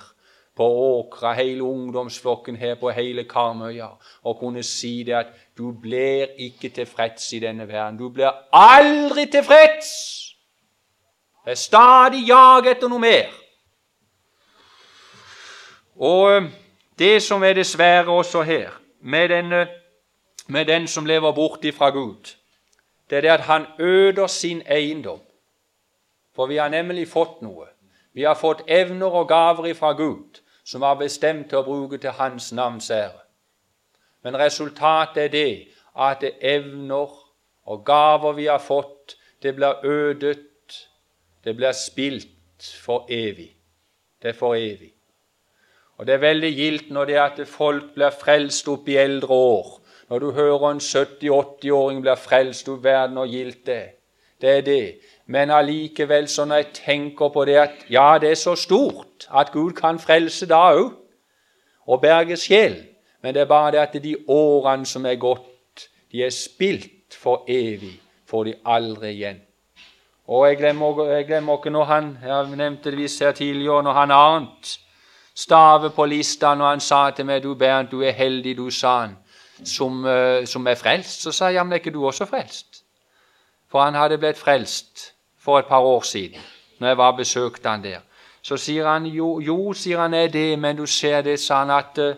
på 0.55 0.63
Åkra, 0.63 1.33
hele 1.33 1.63
ungdomsflokken 1.63 2.55
her 2.55 2.75
på 2.75 2.89
hele 2.89 3.23
Karmøya, 3.23 3.87
og 4.23 4.39
kunne 4.39 4.63
si 4.63 5.03
det 5.03 5.13
at 5.13 5.27
du 5.57 5.71
blir 5.81 6.27
ikke 6.37 6.69
tilfreds 6.69 7.33
i 7.33 7.39
denne 7.39 7.67
verden. 7.67 7.97
Du 7.97 8.09
blir 8.09 8.31
aldri 8.53 9.25
tilfreds! 9.25 9.89
Det 11.45 11.51
er 11.51 11.55
stadig 11.55 12.27
jag 12.27 12.67
etter 12.71 12.87
noe 12.87 12.99
mer. 13.03 13.33
Og 15.99 16.37
eh, 16.37 16.45
det 16.99 17.23
som 17.23 17.43
er 17.43 17.57
dessverre 17.57 18.11
også 18.11 18.41
her, 18.47 18.71
med, 19.01 19.29
denne, 19.29 19.67
med 20.47 20.65
den 20.65 20.87
som 20.87 21.05
lever 21.05 21.31
bort 21.31 21.65
fra 21.75 21.89
Gud, 21.89 22.35
det 23.09 23.17
er 23.17 23.21
det 23.21 23.29
at 23.29 23.39
han 23.39 23.65
øder 23.79 24.27
sin 24.27 24.61
eiendom. 24.67 25.19
For 26.35 26.49
vi 26.49 26.57
har 26.57 26.69
nemlig 26.69 27.07
fått 27.07 27.41
noe. 27.41 27.67
Vi 28.13 28.23
har 28.23 28.35
fått 28.35 28.63
evner 28.67 29.13
og 29.13 29.27
gaver 29.29 29.73
fra 29.73 29.93
Gud 29.97 30.41
som 30.63 30.81
var 30.81 30.95
bestemt 30.95 31.49
til 31.49 31.59
å 31.59 31.65
bruke 31.67 31.99
til 31.99 32.15
Hans 32.17 32.51
navns 32.55 32.89
ære. 32.91 33.19
Men 34.23 34.37
resultatet 34.39 35.25
er 35.25 35.33
det 35.33 35.51
at 35.99 36.21
det 36.23 36.37
evner 36.39 37.11
og 37.67 37.85
gaver 37.85 38.37
vi 38.37 38.47
har 38.47 38.63
fått, 38.63 39.17
det 39.43 39.55
blir 39.55 39.83
ødet, 39.83 40.39
det 41.43 41.55
blir 41.55 41.75
spilt 41.75 42.63
for 42.83 43.05
evig. 43.11 43.51
Det 44.21 44.31
er 44.31 44.37
for 44.39 44.55
evig. 44.55 44.93
Og 45.97 46.07
Det 46.07 46.13
er 46.13 46.19
veldig 46.19 46.51
gildt 46.55 46.89
når 46.91 47.05
det 47.05 47.15
er 47.15 47.21
at 47.23 47.47
folk 47.47 47.93
blir 47.95 48.09
frelst 48.09 48.67
opp 48.67 48.87
i 48.89 48.95
eldre 48.97 49.33
år. 49.33 49.67
Når 50.09 50.19
du 50.19 50.31
hører 50.31 50.71
en 50.71 50.79
70-80-åring 50.79 52.01
blir 52.01 52.15
frelst 52.15 52.69
opp 52.69 52.83
verden, 52.83 53.17
og 53.17 53.27
gildt 53.27 53.65
det. 53.67 53.83
Det 54.41 54.57
er 54.57 54.61
det. 54.61 54.99
Men 55.33 55.49
allikevel, 55.49 56.27
så 56.29 56.45
når 56.45 56.55
jeg 56.55 56.73
tenker 56.77 57.29
på 57.33 57.45
det 57.49 57.55
at 57.57 57.85
ja, 57.89 58.17
det 58.21 58.29
er 58.31 58.37
så 58.37 58.53
stort 58.55 59.25
at 59.33 59.51
Gud 59.51 59.71
kan 59.73 59.97
frelse 59.99 60.45
da 60.45 60.59
òg, 60.75 60.91
og 61.87 62.01
berge 62.01 62.37
sjel, 62.37 62.75
men 63.23 63.33
det 63.33 63.41
er 63.41 63.49
bare 63.49 63.71
det 63.73 63.79
at 63.81 63.95
de 64.03 64.13
årene 64.27 64.85
som 64.85 65.05
er 65.09 65.17
gått, 65.17 65.87
de 66.11 66.21
er 66.23 66.29
spilt 66.29 67.17
for 67.17 67.47
evig, 67.49 67.95
får 68.29 68.43
de 68.43 68.53
aldri 68.65 69.09
igjen. 69.15 69.41
Og 70.27 70.45
jeg 70.47 70.57
glemmer, 70.57 71.01
jeg 71.09 71.25
glemmer 71.27 71.57
ikke 71.57 71.73
når 71.73 71.89
han 71.89 72.11
jeg 72.23 72.53
nevnte 72.55 72.91
det 72.91 72.99
visst 73.01 73.23
her 73.25 73.31
tidligere, 73.31 73.83
når 73.83 73.93
han 73.93 74.11
Arnt 74.11 74.77
stave 75.35 75.89
på 75.89 76.05
lista 76.05 76.53
når 76.55 76.69
han 76.69 76.79
sa 76.79 77.09
til 77.09 77.25
meg 77.25 77.41
du 77.43 77.55
Bernt, 77.55 77.91
du 77.91 78.03
er 78.03 78.13
heldig, 78.13 78.57
du, 78.57 78.69
sa 78.69 78.99
han, 78.99 79.17
som, 79.65 80.05
uh, 80.05 80.45
som 80.45 80.67
er 80.67 80.75
frelst. 80.75 81.25
Så 81.25 81.31
sa 81.31 81.49
jeg 81.49 81.57
ja, 81.57 81.63
men 81.63 81.73
er 81.73 81.81
ikke 81.81 81.91
du 81.97 82.05
også 82.05 82.25
frelst? 82.29 82.83
For 83.71 83.81
han 83.81 83.97
hadde 83.97 84.21
blitt 84.21 84.37
frelst 84.37 85.12
for 85.43 85.59
et 85.59 85.65
par 85.65 85.79
år 85.79 86.01
siden, 86.01 86.39
når 86.79 86.87
jeg 86.87 86.97
var 86.97 87.11
og 87.11 87.17
besøkte 87.17 87.69
han 87.69 87.83
der. 87.83 87.99
Så 88.41 88.57
sier 88.57 88.87
han 88.87 89.05
jo, 89.05 89.39
jo 89.39 89.73
sier 89.73 89.99
han 89.99 90.13
er 90.13 90.27
det, 90.27 90.59
men 90.59 90.77
du 90.77 90.85
ser 90.85 91.21
det, 91.21 91.39
sa 91.39 91.63
han, 91.63 91.71
at 91.71 91.99
eh, 91.99 92.15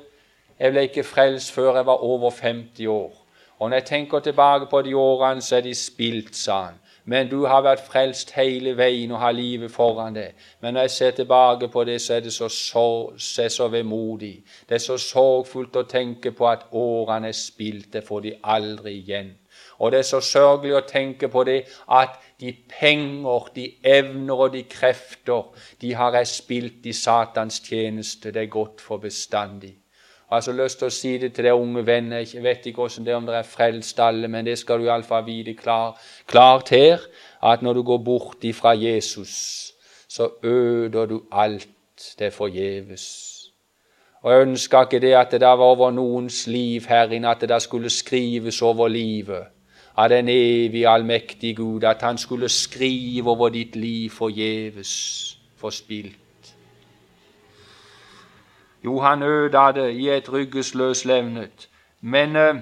jeg 0.59 0.71
ble 0.71 0.87
ikke 0.87 1.03
frelst 1.03 1.51
før 1.53 1.75
jeg 1.75 1.85
var 1.85 2.03
over 2.03 2.31
50 2.31 2.87
år. 2.87 3.11
Og 3.59 3.69
når 3.69 3.77
jeg 3.77 3.85
tenker 3.85 4.19
tilbake 4.19 4.65
på 4.69 4.81
de 4.81 4.95
årene, 4.95 5.41
så 5.41 5.55
er 5.55 5.61
de 5.61 5.75
spilt, 5.75 6.35
sa 6.35 6.61
han. 6.63 6.81
Men 7.05 7.29
du 7.29 7.45
har 7.45 7.61
vært 7.61 7.85
frelst 7.85 8.31
hele 8.33 8.73
veien 8.77 9.11
og 9.13 9.19
har 9.21 9.31
livet 9.37 9.71
foran 9.71 10.15
deg. 10.15 10.33
Men 10.61 10.73
når 10.73 10.87
jeg 10.87 10.91
ser 10.91 11.11
tilbake 11.11 11.67
på 11.67 11.83
det, 11.83 11.99
så 12.01 12.13
er 12.13 12.19
det 12.25 12.33
så, 12.33 12.49
så, 12.49 13.13
så, 13.17 13.49
så 13.49 13.67
vemodig. 13.67 14.43
Det 14.69 14.75
er 14.75 14.81
så 14.81 14.97
sorgfullt 14.97 15.75
å 15.75 15.85
tenke 15.85 16.31
på 16.31 16.49
at 16.49 16.65
årene 16.71 17.29
er 17.29 17.37
spilt. 17.37 17.91
Det 17.93 18.03
får 18.07 18.25
de 18.25 18.33
aldri 18.43 18.97
igjen. 19.03 19.35
Og 19.77 19.91
det 19.91 19.99
er 19.99 20.09
så 20.09 20.21
sørgelig 20.21 20.75
å 20.75 20.85
tenke 20.89 21.29
på 21.29 21.43
det 21.43 21.59
at 21.91 22.17
de 22.39 22.55
penger, 22.79 23.49
de 23.55 23.71
evner 23.83 24.35
og 24.35 24.53
de 24.53 24.63
krefter, 24.63 25.55
de 25.81 25.93
har 25.93 26.15
jeg 26.17 26.27
spilt 26.27 26.85
i 26.85 26.93
Satans 26.93 27.59
tjeneste. 27.59 28.31
Det 28.31 28.41
er 28.41 28.51
godt 28.51 28.81
for 28.81 28.97
bestandig. 28.97 29.75
Jeg 30.25 30.35
har 30.35 30.41
så 30.41 30.55
lyst 30.57 30.79
til 30.81 30.89
å 30.89 30.93
si 30.93 31.11
det 31.21 31.35
til 31.35 31.45
dere 31.45 31.59
unge 31.61 31.85
venner. 31.85 32.25
Jeg 32.25 32.43
vet 32.43 32.65
ikke 32.65 32.81
hvordan 32.81 33.05
det 33.05 33.13
er 33.13 33.19
om 33.19 33.27
dere 33.27 33.43
er 33.43 33.47
frelst 33.47 33.99
alle, 34.01 34.27
men 34.27 34.47
det 34.47 34.57
skal 34.59 34.81
du 34.81 34.87
iallfall 34.89 35.23
vite 35.27 35.53
klar, 35.53 35.93
klart 36.27 36.73
her, 36.73 37.03
at 37.45 37.61
når 37.61 37.77
du 37.77 37.83
går 37.85 38.01
bort 38.03 38.43
ifra 38.43 38.73
Jesus, 38.73 39.71
så 40.09 40.31
øder 40.43 41.05
du 41.05 41.21
alt 41.31 41.69
det 42.19 42.33
forgjeves. 42.33 43.05
Og 44.25 44.31
jeg 44.33 44.47
ønska 44.47 44.81
ikke 44.83 44.99
det 44.99 45.13
at 45.13 45.31
det 45.31 45.41
der 45.41 45.55
var 45.55 45.77
over 45.77 45.91
noens 45.93 46.47
liv 46.47 46.89
her 46.89 47.11
inne, 47.13 47.29
at 47.29 47.41
det 47.41 47.49
der 47.49 47.59
skulle 47.59 47.89
skrives 47.89 48.61
over 48.61 48.87
livet 48.87 49.54
av 49.95 50.09
den 50.09 50.29
evige, 50.29 50.89
allmektige 50.89 51.55
Gud, 51.55 51.83
at 51.83 52.01
han 52.01 52.17
skulle 52.17 52.49
skrive 52.49 53.29
over 53.29 53.49
ditt 53.49 53.75
liv 53.75 54.09
forgjeves, 54.09 55.37
forspilt. 55.57 56.55
Jo, 58.83 58.99
han 58.99 59.23
øda 59.23 59.71
det 59.71 59.93
i 59.95 60.09
et 60.09 60.33
ryggesløs 60.33 61.05
levnet. 61.05 61.69
Men 62.01 62.35
eh, 62.35 62.55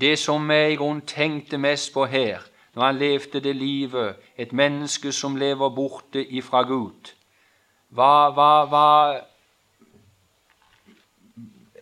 det 0.00 0.18
som 0.18 0.50
jeg 0.50 0.72
i 0.72 0.76
grunnen 0.76 1.02
tenkte 1.06 1.58
mest 1.58 1.92
på 1.92 2.04
her, 2.04 2.38
når 2.74 2.82
han 2.84 2.96
levde 2.96 3.40
det 3.40 3.56
livet, 3.56 4.14
et 4.36 4.52
menneske 4.52 5.12
som 5.12 5.36
lever 5.36 5.68
borte 5.68 6.22
ifra 6.22 6.62
Gud, 6.62 7.14
hva, 7.88 8.28
hva, 8.30 8.64
hva 8.68 9.20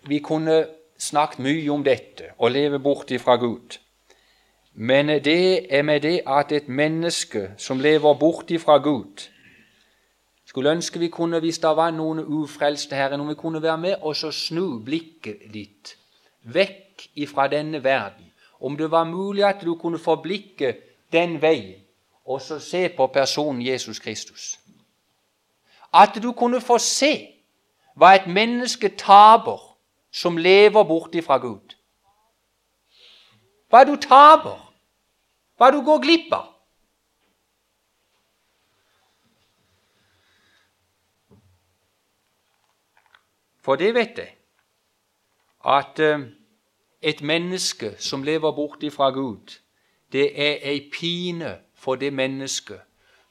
Vi 0.07 0.19
kunne 0.23 0.67
snakket 0.99 1.39
mye 1.43 1.71
om 1.75 1.83
dette, 1.85 2.31
å 2.39 2.49
leve 2.49 2.79
borte 2.79 3.17
ifra 3.19 3.35
Gud. 3.37 3.75
Men 4.79 5.09
det 5.09 5.75
er 5.75 5.83
med 5.83 6.01
det 6.01 6.21
at 6.27 6.53
et 6.53 6.69
menneske 6.69 7.51
som 7.57 7.81
lever 7.81 8.15
bort 8.15 8.51
ifra 8.51 8.77
Gud 8.77 9.29
Skulle 10.45 10.71
ønske 10.71 10.99
vi 10.99 11.09
kunne, 11.09 11.41
hvis 11.41 11.59
det 11.59 11.77
var 11.77 11.91
noen 11.91 12.19
ufrelste 12.19 12.97
her, 12.97 13.15
om 13.19 13.29
vi 13.29 13.35
kunne 13.35 13.63
være 13.63 13.79
med 13.79 13.95
og 14.03 14.17
så 14.17 14.31
snu 14.31 14.79
blikket 14.85 15.39
ditt 15.53 15.97
vekk 16.43 17.09
ifra 17.15 17.49
denne 17.49 17.85
verden. 17.85 18.33
Om 18.61 18.77
det 18.77 18.91
var 18.91 19.05
mulig 19.05 19.45
at 19.45 19.65
du 19.65 19.75
kunne 19.75 19.99
få 19.99 20.17
blikket 20.17 20.77
den 21.13 21.43
veien 21.43 21.81
og 22.25 22.41
så 22.41 22.59
se 22.59 22.89
på 22.89 23.07
personen 23.07 23.67
Jesus 23.67 23.99
Kristus. 23.99 24.59
At 25.95 26.19
du 26.23 26.33
kunne 26.33 26.61
få 26.61 26.79
se 26.79 27.29
hva 27.97 28.15
et 28.15 28.27
menneske 28.27 28.89
taper 28.89 29.61
som 30.13 30.37
lever 30.37 30.85
bort 30.85 31.15
ifra 31.15 31.39
Gud. 31.39 31.77
Hva 33.69 33.85
du 33.85 33.97
taper 33.97 34.66
hva 35.57 35.71
du 35.73 35.81
går 35.85 36.03
glipp 36.05 36.33
av. 36.37 36.53
For 43.67 43.81
det 43.81 43.95
vet 43.97 44.19
jeg, 44.21 44.33
at 45.67 45.99
eh, 45.99 46.29
et 47.03 47.23
menneske 47.23 47.97
som 47.99 48.23
lever 48.23 48.53
bort 48.55 48.85
fra 48.95 49.11
Gud, 49.11 49.59
det 50.13 50.29
er 50.39 50.61
ei 50.63 50.91
pine 50.93 51.57
for 51.75 51.99
det 51.99 52.13
mennesket 52.13 52.81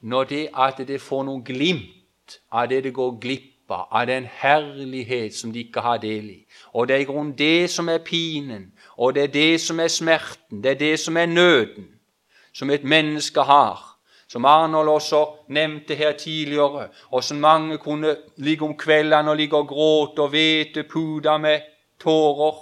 når 0.01 0.23
det 0.23 0.49
at 0.53 0.81
det 0.87 0.99
får 1.01 1.23
noen 1.23 1.43
glimt 1.43 2.39
av 2.51 2.67
det 2.69 2.83
det 2.83 2.93
går 2.93 3.15
glipp 3.21 3.71
av, 3.71 3.87
av 3.91 4.07
den 4.07 4.27
herlighet 4.27 5.33
som 5.33 5.53
de 5.53 5.63
ikke 5.63 5.81
har 5.81 5.97
del 6.03 6.29
i. 6.29 6.39
Og 6.73 6.87
det 6.87 6.95
er 6.95 7.05
i 7.05 7.07
grunnen 7.07 7.33
det 7.37 7.71
som 7.71 7.89
er 7.89 8.03
pinen, 8.03 8.73
og 8.97 9.15
det 9.15 9.23
er 9.23 9.33
det 9.33 9.61
som 9.61 9.79
er 9.79 9.87
smerten, 9.87 10.61
det 10.63 10.75
er 10.75 10.81
det 10.83 10.99
som 10.99 11.17
er 11.17 11.31
nøden 11.31 11.94
som 12.55 12.71
et 12.71 12.83
menneske 12.83 13.43
har. 13.43 13.83
Som 14.27 14.45
Arnold 14.45 14.89
også 14.89 15.25
nevnte 15.53 15.95
her 15.95 16.15
tidligere, 16.17 16.87
hvordan 17.09 17.39
mange 17.39 17.77
kunne 17.77 18.15
ligge 18.37 18.65
om 18.65 18.77
kveldene 18.77 19.31
og 19.31 19.37
ligge 19.37 19.57
og 19.57 19.67
gråte 19.67 20.21
og 20.21 20.31
vete 20.31 20.83
puda 20.83 21.37
med 21.37 21.61
tårer. 21.99 22.61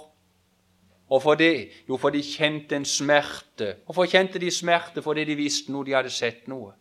Og 1.08 1.22
for 1.22 1.34
det? 1.34 1.68
Jo, 1.88 1.96
for 1.96 2.10
de 2.10 2.22
kjente 2.22 2.76
en 2.76 2.84
smerte. 2.84 3.76
Hvorfor 3.84 4.04
kjente 4.04 4.38
de 4.38 4.50
smerte? 4.50 5.02
Fordi 5.02 5.24
de 5.24 5.36
visste 5.36 5.72
noe, 5.72 5.84
de 5.86 5.94
hadde 5.94 6.10
sett 6.10 6.48
noe. 6.48 6.72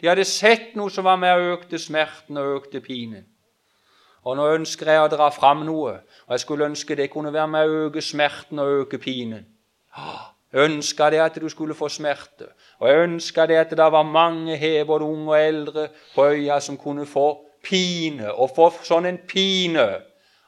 De 0.00 0.10
hadde 0.10 0.24
sett 0.28 0.74
noe 0.76 0.92
som 0.92 1.06
var 1.06 1.16
med 1.16 1.32
og 1.32 1.52
økte 1.56 1.78
smerten 1.78 2.36
og 2.36 2.60
økte 2.60 2.82
pinen. 2.84 3.24
Og 4.26 4.36
nå 4.36 4.46
ønsker 4.58 4.90
jeg 4.90 5.02
å 5.02 5.10
dra 5.10 5.30
fram 5.30 5.62
noe, 5.66 6.00
og 6.26 6.34
jeg 6.34 6.42
skulle 6.42 6.66
ønske 6.66 6.96
det 6.98 7.12
kunne 7.12 7.32
være 7.32 7.48
med 7.48 7.66
å 7.66 7.84
øke 7.86 8.02
smerten 8.02 8.58
og 8.58 8.82
øke 8.82 8.98
pinen. 8.98 9.46
Ah, 9.94 10.35
ønska 10.64 11.10
det 11.10 11.20
at 11.20 11.38
du 11.40 11.48
skulle 11.48 11.74
få 11.74 11.88
smerte. 11.88 12.48
Og 12.78 12.88
jeg 12.88 13.08
ønska 13.08 13.46
det 13.46 13.56
at 13.56 13.70
det 13.70 13.78
var 13.92 14.02
mange 14.02 14.56
her, 14.56 14.84
både 14.84 15.04
unge 15.04 15.30
og 15.30 15.40
eldre, 15.40 15.88
på 16.14 16.24
øya 16.24 16.60
som 16.60 16.76
kunne 16.76 17.06
få 17.06 17.40
pine, 17.62 18.32
og 18.32 18.50
få 18.56 18.70
sånn 18.84 19.06
en 19.06 19.18
pine 19.28 19.88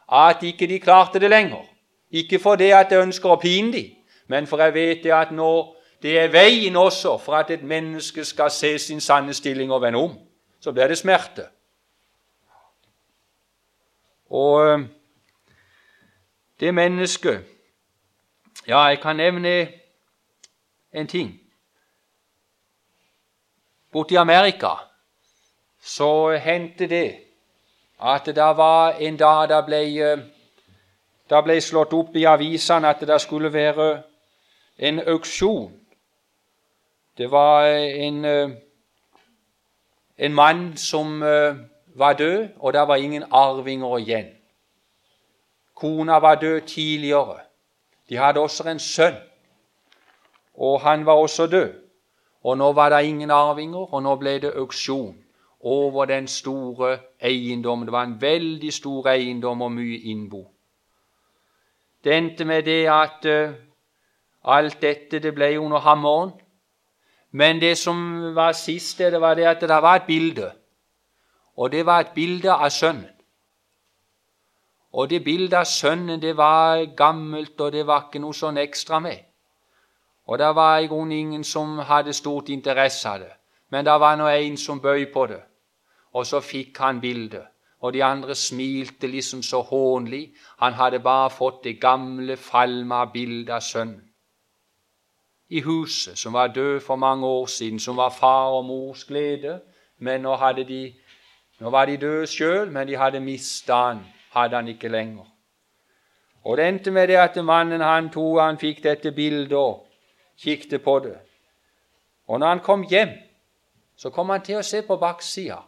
at 0.09 0.43
ikke 0.43 0.67
de 0.67 0.79
klarte 0.81 1.21
det 1.21 1.31
lenger. 1.31 1.65
Ikke 2.11 2.39
for 2.39 2.57
det 2.57 2.73
at 2.73 2.93
jeg 2.93 3.03
ønsker 3.03 3.31
å 3.31 3.41
pine 3.41 3.73
dem, 3.73 3.91
men 4.29 4.47
for 4.47 4.61
jeg 4.63 4.75
vet 4.75 5.05
det 5.05 5.13
at 5.13 5.33
nå 5.33 5.75
det 6.03 6.15
er 6.19 6.31
veien 6.31 6.77
også 6.77 7.17
for 7.19 7.35
at 7.35 7.51
et 7.51 7.63
menneske 7.63 8.25
skal 8.25 8.51
se 8.55 8.79
sin 8.79 9.01
sanne 9.01 9.35
stilling 9.35 9.73
og 9.73 9.83
vende 9.83 9.99
om. 9.99 10.13
Så 10.61 10.73
blir 10.73 10.87
det 10.87 10.99
smerte. 10.99 11.49
Og 14.31 14.85
det 16.61 16.75
mennesket 16.75 17.45
Ja, 18.69 18.83
jeg 18.85 19.01
kan 19.01 19.17
nevne 19.17 19.69
en 20.93 21.07
ting. 21.07 21.41
Borti 23.93 24.15
Amerika 24.15 24.69
så 25.81 26.37
hendte 26.37 26.87
det 26.87 27.17
at 28.01 28.27
det 28.27 28.57
var 28.57 28.91
en 28.91 29.17
dag 29.17 29.49
det 29.49 29.65
ble, 29.67 29.83
eh, 29.99 30.19
det 31.31 31.45
ble 31.45 31.61
slått 31.61 31.93
opp 31.93 32.17
i 32.17 32.25
avisene 32.25 32.89
at 32.89 33.01
det 33.01 33.21
skulle 33.21 33.53
være 33.53 34.03
en 34.79 35.01
auksjon. 35.09 35.73
Det 37.19 37.31
var 37.31 37.67
en, 37.67 38.25
eh, 38.25 38.51
en 40.19 40.35
mann 40.35 40.77
som 40.77 41.23
eh, 41.23 41.57
var 41.95 42.13
død, 42.13 42.49
og 42.59 42.73
det 42.73 42.89
var 42.89 42.97
ingen 42.97 43.25
arvinger 43.31 43.99
igjen. 43.99 44.29
Kona 45.75 46.19
var 46.19 46.35
død 46.35 46.61
tidligere. 46.61 47.41
De 48.09 48.17
hadde 48.17 48.41
også 48.41 48.69
en 48.71 48.79
sønn 48.79 49.28
og 50.59 50.81
han 50.81 51.07
var 51.07 51.13
også 51.13 51.47
død. 51.47 51.75
Og 52.43 52.59
nå 52.59 52.73
var 52.73 52.91
det 52.91 53.05
ingen 53.07 53.31
arvinger, 53.31 53.95
og 53.95 54.03
nå 54.03 54.15
ble 54.17 54.39
det 54.43 54.53
auksjon 54.57 55.17
over 55.61 56.05
den 56.05 56.27
store 56.27 56.99
eiendommen. 57.21 57.87
Det 57.87 57.93
var 57.93 58.05
en 58.05 58.21
veldig 58.21 58.73
stor 58.73 59.09
eiendom 59.11 59.63
og 59.63 59.73
mye 59.73 59.99
innbo. 60.11 60.45
Det 62.05 62.15
endte 62.15 62.45
med 62.45 62.63
det 62.63 62.87
at 62.91 63.27
uh, 63.27 63.55
alt 64.45 64.83
dette 64.83 65.19
det 65.19 65.35
ble 65.35 65.59
under 65.61 65.79
hammeren. 65.79 66.33
Men 67.31 67.61
det 67.61 67.79
som 67.79 67.99
var 68.35 68.53
sist, 68.53 68.99
det 68.99 69.21
var 69.21 69.35
det 69.35 69.47
at 69.47 69.61
det 69.61 69.69
var 69.69 69.97
et 69.97 70.07
bilde. 70.07 70.51
Og 71.57 71.73
det 71.73 71.87
var 71.87 72.01
et 72.01 72.15
bilde 72.15 72.53
av 72.53 72.71
sønnen. 72.71 73.11
Og 74.93 75.11
det 75.11 75.25
bildet 75.25 75.59
av 75.59 75.67
sønnen 75.69 76.21
det 76.21 76.37
var 76.37 76.87
gammelt, 76.97 77.61
og 77.61 77.73
det 77.73 77.85
var 77.87 78.07
ikke 78.07 78.23
noe 78.23 78.35
sånn 78.35 78.57
ekstra 78.57 79.03
med. 79.05 79.28
Og 80.29 80.39
det 80.39 80.55
var 80.55 80.79
i 80.79 80.87
grunnen 80.87 81.13
ingen 81.13 81.45
som 81.45 81.79
hadde 81.79 82.13
stort 82.13 82.49
interesse 82.49 83.09
av 83.09 83.21
det. 83.21 83.33
Men 83.71 83.85
det 83.85 84.01
var 84.01 84.17
nå 84.17 84.27
en 84.29 84.57
som 84.57 84.81
bøy 84.81 85.07
på 85.13 85.27
det, 85.27 85.41
og 86.13 86.27
så 86.27 86.41
fikk 86.41 86.79
han 86.79 87.01
bildet. 87.01 87.47
Og 87.81 87.93
de 87.93 88.03
andre 88.05 88.35
smilte 88.35 89.07
liksom 89.07 89.43
så 89.43 89.61
hånlig. 89.63 90.35
Han 90.59 90.73
hadde 90.73 90.99
bare 90.99 91.31
fått 91.31 91.65
det 91.65 91.81
gamle, 91.81 92.37
falma 92.37 93.05
bildet 93.13 93.55
av 93.55 93.61
sønnen. 93.61 94.05
I 95.49 95.61
huset, 95.65 96.19
som 96.19 96.33
var 96.33 96.47
død 96.47 96.81
for 96.81 96.97
mange 96.97 97.27
år 97.27 97.47
siden, 97.47 97.79
som 97.81 97.97
var 97.97 98.11
far 98.11 98.51
og 98.51 98.65
mors 98.65 99.05
glede. 99.05 99.61
Men 99.99 100.21
nå, 100.23 100.35
de, 100.57 100.95
nå 101.61 101.71
var 101.71 101.87
de 101.87 101.97
døde 101.97 102.27
sjøl, 102.27 102.71
men 102.71 102.89
de 102.89 102.97
hadde 102.97 103.21
mista 103.21 103.75
han, 103.87 104.03
hadde 104.31 104.57
han 104.57 104.69
ikke 104.69 104.89
lenger. 104.89 105.25
Og 106.45 106.57
det 106.57 106.69
endte 106.69 106.91
med 106.91 107.09
det 107.09 107.17
at 107.17 107.45
mannen 107.45 107.81
han 107.81 108.11
tok, 108.11 108.41
han 108.41 108.59
fikk 108.59 108.83
dette 108.85 109.13
bildet 109.13 109.88
kikket 110.39 110.83
på 110.83 110.99
det. 110.99 111.19
Og 112.27 112.41
når 112.41 112.47
han 112.47 112.61
kom 112.61 112.83
hjem, 112.83 113.09
så 113.97 114.11
kom 114.11 114.31
han 114.31 114.43
til 114.43 114.61
å 114.61 114.63
se 114.67 114.83
på 114.87 114.97
baksida. 114.97 115.59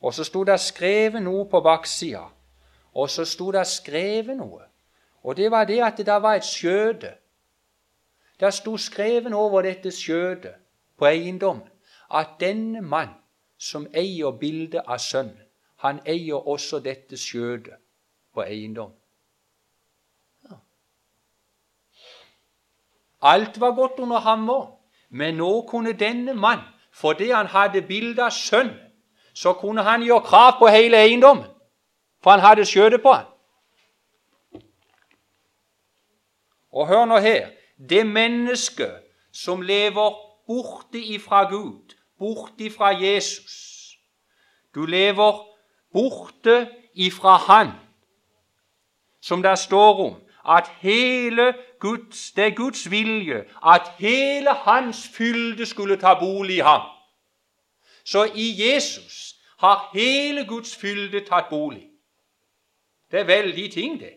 Og 0.00 0.14
så 0.14 0.24
sto 0.24 0.44
det 0.44 0.58
skrevet 0.60 1.22
noe 1.22 1.44
på 1.50 1.60
baksida. 1.60 2.24
Og 2.94 3.10
så 3.10 3.24
sto 3.24 3.50
det 3.52 3.66
skrevet 3.66 4.36
noe. 4.36 4.62
Og 5.22 5.36
det 5.36 5.50
var 5.50 5.64
det 5.64 5.80
at 5.82 5.96
det 5.98 6.06
der 6.06 6.20
var 6.22 6.34
et 6.34 6.44
skjøte. 6.44 7.16
Det 8.40 8.54
sto 8.54 8.76
skrevet 8.76 9.34
over 9.34 9.62
dette 9.62 9.90
skjøtet 9.92 10.54
på 10.96 11.08
eiendommen 11.08 11.68
at 12.10 12.36
denne 12.40 12.80
mann 12.80 13.14
som 13.58 13.86
eier 13.94 14.30
bildet 14.30 14.84
av 14.86 14.98
sønnen, 14.98 15.40
han 15.76 16.00
eier 16.06 16.48
også 16.48 16.78
dette 16.80 17.16
skjøtet 17.16 17.80
på 18.34 18.44
eiendom. 18.44 18.92
Alt 23.26 23.60
var 23.60 23.74
godt 23.74 23.98
under 23.98 24.22
ham 24.22 24.48
òg, 24.50 24.66
men 25.10 25.38
nå 25.40 25.50
kunne 25.70 25.92
denne 25.98 26.34
mann, 26.34 26.62
fordi 26.94 27.30
han 27.34 27.46
hadde 27.50 27.82
bilde 27.82 28.22
av 28.22 28.30
sønnen, 28.30 28.76
så 29.34 29.52
kunne 29.58 29.82
han 29.82 30.04
gjøre 30.06 30.24
krav 30.28 30.58
på 30.60 30.68
hele 30.70 31.00
eiendommen, 31.02 31.48
for 32.22 32.36
han 32.36 32.44
hadde 32.44 32.64
skjøtet 32.64 33.02
på 33.02 33.12
han. 33.12 33.26
Og 36.70 36.86
hør 36.88 37.04
nå 37.08 37.18
her 37.24 37.50
det 37.76 38.06
mennesket 38.06 39.02
som 39.32 39.62
lever 39.62 40.14
borte 40.46 41.00
ifra 41.00 41.44
Gud, 41.50 41.96
borte 42.18 42.68
ifra 42.70 42.92
Jesus. 42.94 43.96
Du 44.74 44.86
lever 44.86 45.42
borte 45.92 46.68
ifra 46.94 47.36
Han, 47.36 47.70
som 49.20 49.42
det 49.42 49.58
står 49.58 50.00
om 50.06 50.14
at 50.48 50.70
hele 50.78 51.54
Guds, 51.80 52.32
det 52.32 52.44
er 52.44 52.54
Guds 52.54 52.90
vilje 52.90 53.44
at 53.66 53.92
hele 53.98 54.50
Hans 54.50 55.08
fylde 55.08 55.66
skulle 55.66 55.96
ta 55.96 56.14
bolig 56.18 56.56
i 56.56 56.60
ham. 56.60 56.80
Så 58.04 58.24
i 58.34 58.54
Jesus 58.58 59.34
har 59.58 59.90
hele 59.94 60.46
Guds 60.46 60.76
fylde 60.76 61.20
tatt 61.20 61.48
bolig. 61.50 61.88
Det 63.10 63.20
er 63.20 63.24
veldig 63.24 63.72
ting, 63.72 64.00
det. 64.00 64.12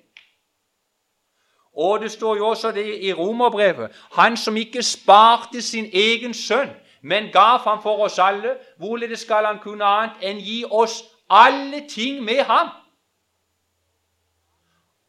Og 1.73 1.99
det 1.99 2.11
står 2.11 2.35
jo 2.35 2.47
også 2.47 2.71
det 2.71 3.03
i 3.03 3.13
romerbrevet 3.13 3.91
Han 4.11 4.37
som 4.37 4.57
ikke 4.57 4.83
sparte 4.83 5.61
sin 5.61 5.89
egen 5.93 6.33
sønn, 6.33 6.69
men 7.01 7.31
gav 7.31 7.59
ham 7.59 7.81
for 7.81 8.03
oss 8.03 8.19
alle, 8.19 8.57
hvorledes 8.77 9.19
skal 9.19 9.45
han 9.45 9.59
kunne 9.59 9.85
annet 9.85 10.15
enn 10.21 10.37
gi 10.37 10.63
oss 10.71 11.03
alle 11.29 11.87
ting 11.89 12.23
med 12.23 12.43
ham? 12.43 12.69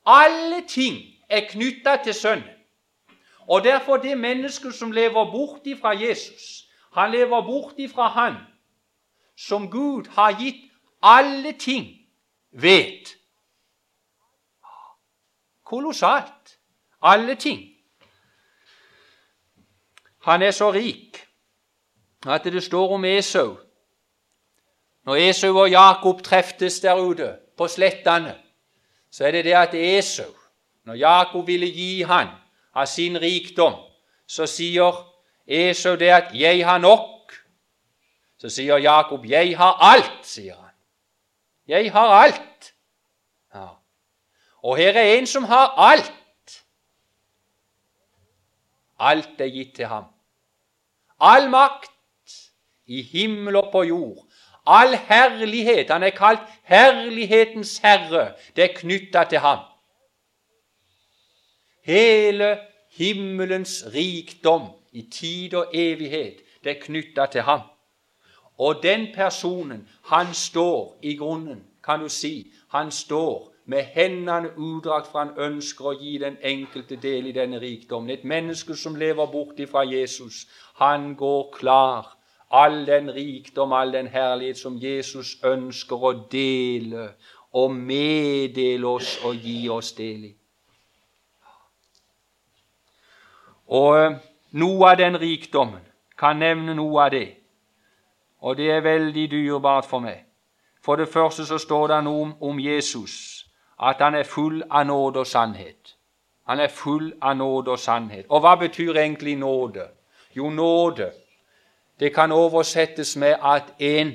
Alle 0.06 0.62
ting 0.68 1.09
er 1.30 1.46
knytta 1.48 1.96
til 2.04 2.14
Sønnen. 2.14 2.48
Og 3.48 3.64
derfor 3.64 3.96
det 3.96 4.18
mennesket 4.18 4.74
som 4.74 4.92
lever 4.92 5.30
bort 5.30 5.66
ifra 5.66 5.90
Jesus, 6.00 6.66
han 6.92 7.10
lever 7.10 7.40
bort 7.46 7.74
ifra 7.78 8.08
Han 8.08 8.34
som 9.36 9.70
Gud 9.70 10.08
har 10.08 10.36
gitt 10.36 10.70
alle 11.02 11.52
ting, 11.58 11.86
vet. 12.50 13.16
Kolossalt 15.64 16.58
alle 17.02 17.34
ting. 17.34 17.60
Han 20.22 20.42
er 20.42 20.50
så 20.50 20.72
rik 20.72 21.16
at 22.26 22.44
det 22.44 22.62
står 22.62 22.94
om 22.94 23.04
Esau. 23.04 23.56
Når 25.04 25.16
Esau 25.16 25.58
og 25.58 25.70
Jakob 25.70 26.22
treftes 26.22 26.80
der 26.80 27.00
ute 27.00 27.38
på 27.56 27.68
slettene, 27.68 28.36
så 29.10 29.24
er 29.24 29.30
det 29.30 29.44
det 29.44 29.54
at 29.56 29.74
Esau, 29.74 30.28
når 30.84 30.94
Jakob 30.94 31.46
ville 31.46 31.66
gi 31.66 32.02
han 32.02 32.28
av 32.74 32.86
sin 32.86 33.18
rikdom, 33.20 33.74
så 34.26 34.46
sier 34.46 35.06
Esau 35.46 35.96
det 35.96 36.08
at 36.08 36.34
'jeg 36.34 36.66
har 36.66 36.78
nok'. 36.78 37.34
Så 38.38 38.48
sier 38.48 38.76
Jakob 38.76 39.24
'jeg 39.24 39.56
har 39.56 39.72
alt', 39.80 40.26
sier 40.26 40.54
han. 40.54 40.74
'Jeg 41.68 41.92
har 41.92 42.26
alt'. 42.26 42.74
Ja. 43.54 43.68
Og 44.62 44.76
her 44.76 44.92
er 44.92 45.18
en 45.18 45.26
som 45.26 45.44
har 45.44 45.74
alt. 45.76 46.64
Alt 48.98 49.40
er 49.40 49.48
gitt 49.48 49.74
til 49.76 49.86
ham. 49.86 50.04
All 51.20 51.50
makt 51.50 51.90
i 52.86 53.02
himmel 53.02 53.56
og 53.56 53.72
på 53.72 53.82
jord. 53.82 54.26
All 54.66 54.96
herlighet. 54.96 55.90
Han 55.90 56.02
er 56.02 56.10
kalt 56.10 56.40
herlighetens 56.62 57.78
herre. 57.78 58.34
Det 58.56 58.64
er 58.64 58.76
knytta 58.76 59.24
til 59.24 59.38
ham. 59.38 59.69
Hele 61.82 62.58
himmelens 62.90 63.84
rikdom 63.94 64.62
i 64.92 65.02
tid 65.02 65.54
og 65.54 65.70
evighet, 65.74 66.42
det 66.64 66.76
er 66.76 66.80
knytta 66.82 67.26
til 67.26 67.40
ham. 67.40 67.60
Og 68.58 68.82
den 68.82 69.06
personen, 69.14 69.88
han 70.04 70.34
står 70.34 70.98
i 71.02 71.16
grunnen, 71.16 71.64
kan 71.84 72.00
du 72.00 72.08
si, 72.08 72.52
han 72.68 72.90
står 72.90 73.50
med 73.64 73.82
hendene 73.82 74.50
utdrakt 74.58 75.06
for 75.10 75.22
han 75.22 75.36
ønsker 75.38 75.86
å 75.86 75.96
gi 75.96 76.16
den 76.18 76.36
enkelte 76.42 76.96
del 77.00 77.30
i 77.30 77.34
denne 77.36 77.60
rikdommen. 77.62 78.10
Et 78.10 78.24
menneske 78.24 78.76
som 78.76 78.98
lever 78.98 79.30
bort 79.32 79.60
fra 79.70 79.84
Jesus, 79.86 80.46
han 80.82 81.14
går 81.14 81.52
klar. 81.54 82.16
All 82.50 82.82
den 82.86 83.12
rikdom, 83.14 83.72
all 83.72 83.92
den 83.92 84.08
herlighet 84.10 84.58
som 84.58 84.78
Jesus 84.82 85.36
ønsker 85.46 86.02
å 86.02 86.12
dele 86.32 87.12
og 87.52 87.70
meddele 87.74 88.86
oss 88.90 89.16
og 89.24 89.38
gi 89.38 89.68
oss 89.70 89.92
del 89.94 90.24
i. 90.32 90.34
Og 93.70 93.98
eh, 93.98 94.16
noe 94.52 94.90
av 94.90 94.98
den 94.98 95.20
rikdommen 95.20 95.84
kan 96.18 96.36
nevne 96.36 96.74
noe 96.74 97.04
av 97.04 97.12
det, 97.14 97.28
og 98.40 98.56
det 98.56 98.70
er 98.72 98.84
veldig 98.84 99.30
dyrebart 99.30 99.86
for 99.86 100.02
meg. 100.04 100.24
For 100.84 100.96
det 100.96 101.08
første 101.08 101.44
så 101.46 101.58
står 101.58 101.86
det 101.92 102.02
noe 102.04 102.32
om, 102.40 102.60
Jesus 102.60 103.46
at 103.80 103.96
han 104.00 104.14
er 104.14 104.28
full 104.28 104.62
av 104.70 104.86
nåde 104.86 105.20
og 105.20 105.26
sannhet. 105.26 105.96
Han 106.48 106.60
er 106.60 106.68
full 106.68 107.12
av 107.22 107.36
nåde 107.36 107.70
og 107.70 107.78
sannhet. 107.78 108.26
Og 108.28 108.40
hva 108.44 108.54
betyr 108.60 108.96
egentlig 108.96 109.36
nåde? 109.38 109.86
Jo, 110.36 110.50
nåde 110.50 111.12
det 112.00 112.14
kan 112.14 112.32
oversettes 112.32 113.16
med 113.16 113.36
at 113.42 113.74
en, 113.78 114.14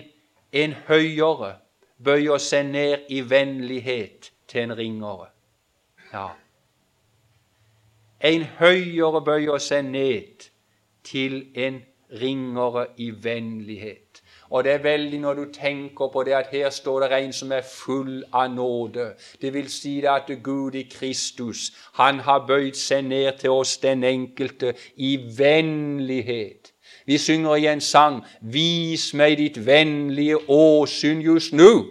en 0.51 0.73
høyere 0.87 1.55
bøyer 2.03 2.37
seg 2.41 2.65
ned 2.65 3.09
i 3.09 3.21
vennlighet 3.29 4.31
til 4.47 4.61
en 4.61 4.77
ringere. 4.77 5.27
Ja. 6.13 6.27
En 8.25 8.45
høyere 8.57 9.21
bøyer 9.21 9.61
seg 9.61 9.85
ned 9.85 10.47
til 11.05 11.43
en 11.53 11.83
ringere 12.21 12.87
i 12.97 13.11
vennlighet. 13.23 14.21
Og 14.49 14.63
det 14.63 14.71
er 14.71 14.83
veldig 14.83 15.19
når 15.19 15.33
du 15.33 15.45
tenker 15.53 16.09
på 16.13 16.23
det 16.23 16.33
at 16.33 16.47
her 16.51 16.69
står 16.69 16.99
det 16.99 17.17
en 17.17 17.33
som 17.33 17.51
er 17.51 17.61
full 17.61 18.23
av 18.33 18.53
nåde. 18.53 19.11
Det 19.41 19.53
vil 19.53 19.69
si 19.69 19.95
det 20.01 20.09
at 20.09 20.31
Gud 20.43 20.75
i 20.75 20.83
Kristus, 20.91 21.71
han 21.93 22.19
har 22.19 22.45
bøyd 22.47 22.73
seg 22.73 23.05
ned 23.05 23.37
til 23.39 23.49
oss, 23.49 23.77
den 23.77 24.03
enkelte, 24.03 24.73
i 24.95 25.17
vennlighet. 25.37 26.71
Vi 27.05 27.17
synger 27.17 27.55
i 27.55 27.67
en 27.67 27.81
sang 27.81 28.23
'Vis 28.41 29.13
meg 29.13 29.37
ditt 29.37 29.65
vennlige 29.65 30.49
åsyn 30.49 31.21
just 31.21 31.53
nå'. 31.53 31.85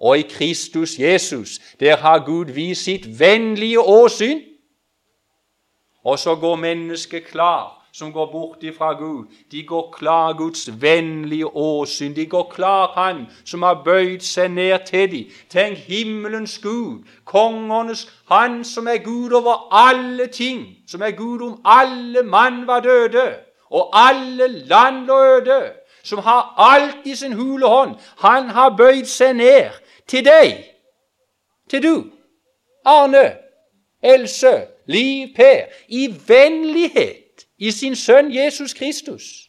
Og 0.00 0.18
i 0.18 0.22
Kristus 0.22 0.98
Jesus, 0.98 1.58
der 1.80 1.96
har 1.96 2.24
Gud 2.26 2.44
vist 2.44 2.84
sitt 2.84 3.20
vennlige 3.20 3.80
åsyn. 3.80 4.51
Og 6.04 6.18
så 6.18 6.34
går 6.34 6.56
mennesket 6.56 7.24
klar 7.24 7.82
som 7.92 8.12
går 8.12 8.26
bort 8.32 8.62
ifra 8.62 8.92
Gud. 8.92 9.24
De 9.50 9.62
går 9.62 9.94
klar 9.98 10.32
Guds 10.32 10.82
vennlige 10.82 11.56
åsyn. 11.56 12.16
De 12.16 12.26
går 12.26 12.52
klar 12.54 12.92
Han 12.94 13.26
som 13.44 13.62
har 13.62 13.82
bøyd 13.84 14.20
seg 14.20 14.50
ned 14.50 14.78
til 14.86 15.10
dem. 15.10 15.30
Tenk 15.50 15.78
himmelens 15.78 16.58
Gud, 16.58 17.04
kongenes 17.24 18.08
Han 18.30 18.64
som 18.64 18.86
er 18.86 19.04
Gud 19.04 19.32
over 19.32 19.68
alle 19.70 20.26
ting, 20.26 20.66
som 20.88 21.02
er 21.02 21.10
Gud 21.10 21.42
om 21.42 21.60
alle 21.64 22.22
mann 22.22 22.66
var 22.66 22.80
døde, 22.80 23.34
og 23.70 23.90
alle 23.92 24.48
land 24.48 25.06
lå 25.06 25.24
øde, 25.24 25.72
som 26.02 26.18
har 26.18 26.54
alt 26.58 27.06
i 27.06 27.14
sin 27.14 27.32
hule 27.32 27.66
hånd. 27.66 27.94
Han 28.18 28.48
har 28.48 28.76
bøyd 28.76 29.04
seg 29.04 29.36
ned 29.36 29.70
til 30.06 30.24
deg, 30.24 30.64
til 31.70 31.82
du, 31.82 32.04
Arne, 32.84 33.32
Else, 34.02 34.66
Liv, 34.86 35.34
Per, 35.36 35.66
i 35.88 36.08
vennlighet 36.26 37.46
i 37.58 37.70
sin 37.70 37.96
sønn 37.96 38.32
Jesus 38.34 38.74
Kristus. 38.74 39.48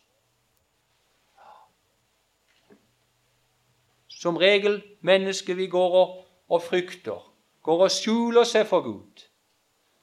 Som 4.08 4.38
regel 4.38 4.82
mennesker 5.02 5.56
vi 5.56 5.68
går 5.68 5.98
og, 6.00 6.18
og 6.50 6.62
frykter, 6.64 7.20
går 7.64 7.84
og 7.88 7.92
skjuler 7.92 8.48
seg 8.48 8.68
for 8.70 8.86
Gud. 8.86 9.26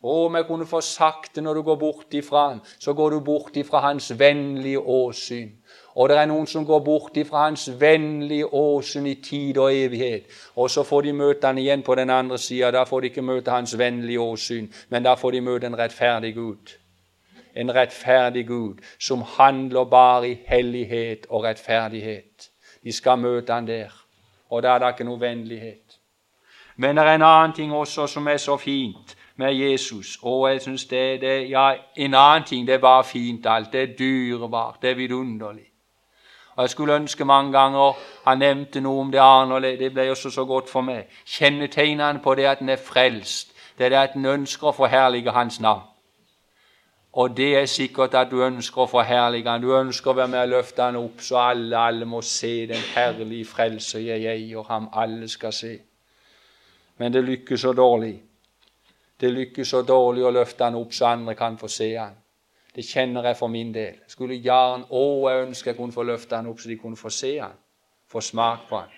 Å, 0.00 0.12
om 0.26 0.36
jeg 0.36 0.46
kunne 0.48 0.66
få 0.68 0.80
sagt 0.84 1.36
det 1.36 1.44
når 1.44 1.60
du 1.60 1.62
går 1.68 1.78
bort 1.80 2.14
ifra 2.16 2.46
ham, 2.48 2.60
så 2.80 2.94
går 2.96 3.16
du 3.16 3.20
bort 3.24 3.56
ifra 3.60 3.82
hans 3.84 4.10
vennlige 4.18 4.80
åsyn. 4.80 5.59
Og 6.00 6.08
det 6.08 6.16
er 6.16 6.28
noen 6.30 6.46
som 6.48 6.64
går 6.64 6.80
bort 6.80 7.16
ifra 7.20 7.44
hans 7.44 7.66
vennlige 7.80 8.46
åsyn 8.56 9.06
i 9.10 9.18
tid 9.20 9.58
og 9.60 9.74
evighet. 9.74 10.30
Og 10.56 10.70
så 10.72 10.84
får 10.86 11.02
de 11.04 11.12
møte 11.12 11.46
han 11.46 11.58
igjen 11.60 11.82
på 11.84 11.94
den 11.98 12.10
andre 12.10 12.38
sida. 12.38 12.70
Da 12.72 12.86
får 12.88 13.00
de 13.00 13.10
ikke 13.12 13.26
møte 13.26 13.52
hans 13.52 13.76
vennlige 13.78 14.20
åsyn, 14.20 14.70
men 14.88 15.04
da 15.04 15.14
får 15.14 15.36
de 15.36 15.40
møte 15.44 15.68
en 15.68 15.78
rettferdig 15.78 16.34
Gud 16.34 16.80
en 17.54 17.74
rettferdig 17.74 18.46
Gud 18.46 18.74
som 19.00 19.22
handler 19.36 19.84
bare 19.84 20.28
i 20.28 20.38
hellighet 20.46 21.26
og 21.28 21.44
rettferdighet. 21.44 22.50
De 22.84 22.92
skal 22.92 23.18
møte 23.18 23.52
han 23.52 23.66
der. 23.66 23.90
og 24.50 24.62
da 24.62 24.68
er 24.68 24.78
det 24.78 24.88
ikke 24.88 25.04
noe 25.04 25.20
vennlighet. 25.20 25.98
Men 26.76 26.96
det 26.96 27.04
er 27.04 27.14
en 27.14 27.22
annen 27.22 27.52
ting 27.52 27.72
også 27.74 28.06
som 28.06 28.28
er 28.28 28.36
så 28.36 28.56
fint 28.56 29.16
med 29.36 29.54
Jesus. 29.54 30.18
Og 30.22 30.52
jeg 30.52 30.60
synes 30.60 30.84
det, 30.84 31.20
det 31.20 31.50
Ja, 31.50 31.74
en 31.96 32.14
annen 32.14 32.46
ting. 32.46 32.66
Det 32.66 32.74
er 32.74 32.78
bare 32.78 33.04
fint 33.04 33.46
alt. 33.46 33.72
Det 33.72 33.82
er 33.82 33.96
dyrebart. 33.98 34.82
Det 34.82 34.90
er 34.90 34.94
vidunderlig. 34.94 35.69
Og 36.56 36.62
Jeg 36.62 36.70
skulle 36.70 36.94
ønske 36.94 37.24
mange 37.24 37.52
ganger 37.58 37.96
han 38.24 38.38
nevnte 38.38 38.80
noe 38.80 39.00
om 39.00 39.12
det 39.12 39.20
andre. 39.22 39.76
Det 39.76 39.92
ble 39.92 40.10
også 40.10 40.30
så 40.30 40.44
godt 40.44 40.68
for 40.68 40.80
meg. 40.80 41.06
Kjennetegnene 41.26 42.20
på 42.22 42.34
det 42.34 42.44
at 42.44 42.60
en 42.60 42.68
er 42.68 42.76
frelst, 42.76 43.52
det 43.78 43.86
er 43.86 43.88
det 43.88 43.98
at 43.98 44.16
en 44.16 44.26
ønsker 44.26 44.68
å 44.68 44.76
forherlige 44.76 45.30
Hans 45.30 45.60
navn. 45.60 45.90
Og 47.12 47.36
det 47.36 47.56
er 47.56 47.66
sikkert 47.66 48.14
at 48.14 48.30
du 48.30 48.42
ønsker 48.44 48.84
å 48.84 48.86
forherlige 48.86 49.50
han. 49.50 49.62
Du 49.62 49.72
ønsker 49.74 50.12
å 50.12 50.14
være 50.14 50.30
med 50.30 50.44
og 50.44 50.52
løfte 50.52 50.82
han 50.82 50.98
opp, 51.00 51.22
så 51.26 51.40
alle, 51.42 51.78
alle 51.78 52.06
må 52.06 52.20
se 52.22 52.66
den 52.70 52.84
herlige 52.94 53.48
frelse 53.50 53.98
jeg 54.04 54.28
eier 54.30 54.68
ham. 54.68 54.88
Alle 54.92 55.28
skal 55.28 55.52
se. 55.52 55.72
Men 56.98 57.12
det 57.12 57.24
lykkes 57.24 57.66
så 57.66 57.72
dårlig. 57.72 58.14
Det 59.20 59.32
lykkes 59.32 59.68
så 59.68 59.82
dårlig 59.82 60.24
å 60.24 60.30
løfte 60.30 60.64
han 60.64 60.78
opp 60.78 60.94
så 60.94 61.10
andre 61.10 61.34
kan 61.34 61.58
få 61.58 61.68
se 61.68 61.90
han. 61.96 62.19
Det 62.74 62.84
kjenner 62.86 63.26
jeg 63.26 63.36
for 63.36 63.46
min 63.46 63.74
del. 63.74 63.98
Skulle 64.06 64.38
gjerne, 64.38 64.86
å, 64.90 65.28
jeg 65.30 65.46
ønsker 65.46 65.70
jeg 65.70 65.76
kunne 65.76 65.92
få 65.92 66.02
løfte 66.06 66.36
han 66.36 66.46
opp 66.46 66.60
så 66.60 66.68
de 66.68 66.78
kunne 66.78 66.96
få 66.96 67.10
se 67.10 67.32
han, 67.40 67.56
få 68.06 68.20
smak 68.20 68.68
på 68.68 68.78
han. 68.78 68.96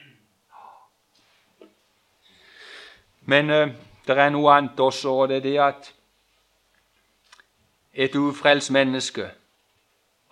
Men 3.33 3.51
uh, 3.51 3.69
det 4.07 4.19
er 4.19 4.33
noe 4.35 4.53
annet 4.57 4.81
også, 4.81 5.11
og 5.11 5.29
det 5.29 5.37
er 5.37 5.47
det 5.47 5.59
at 5.63 5.93
et 7.93 8.17
ufrelst 8.17 8.71
menneske 8.71 9.31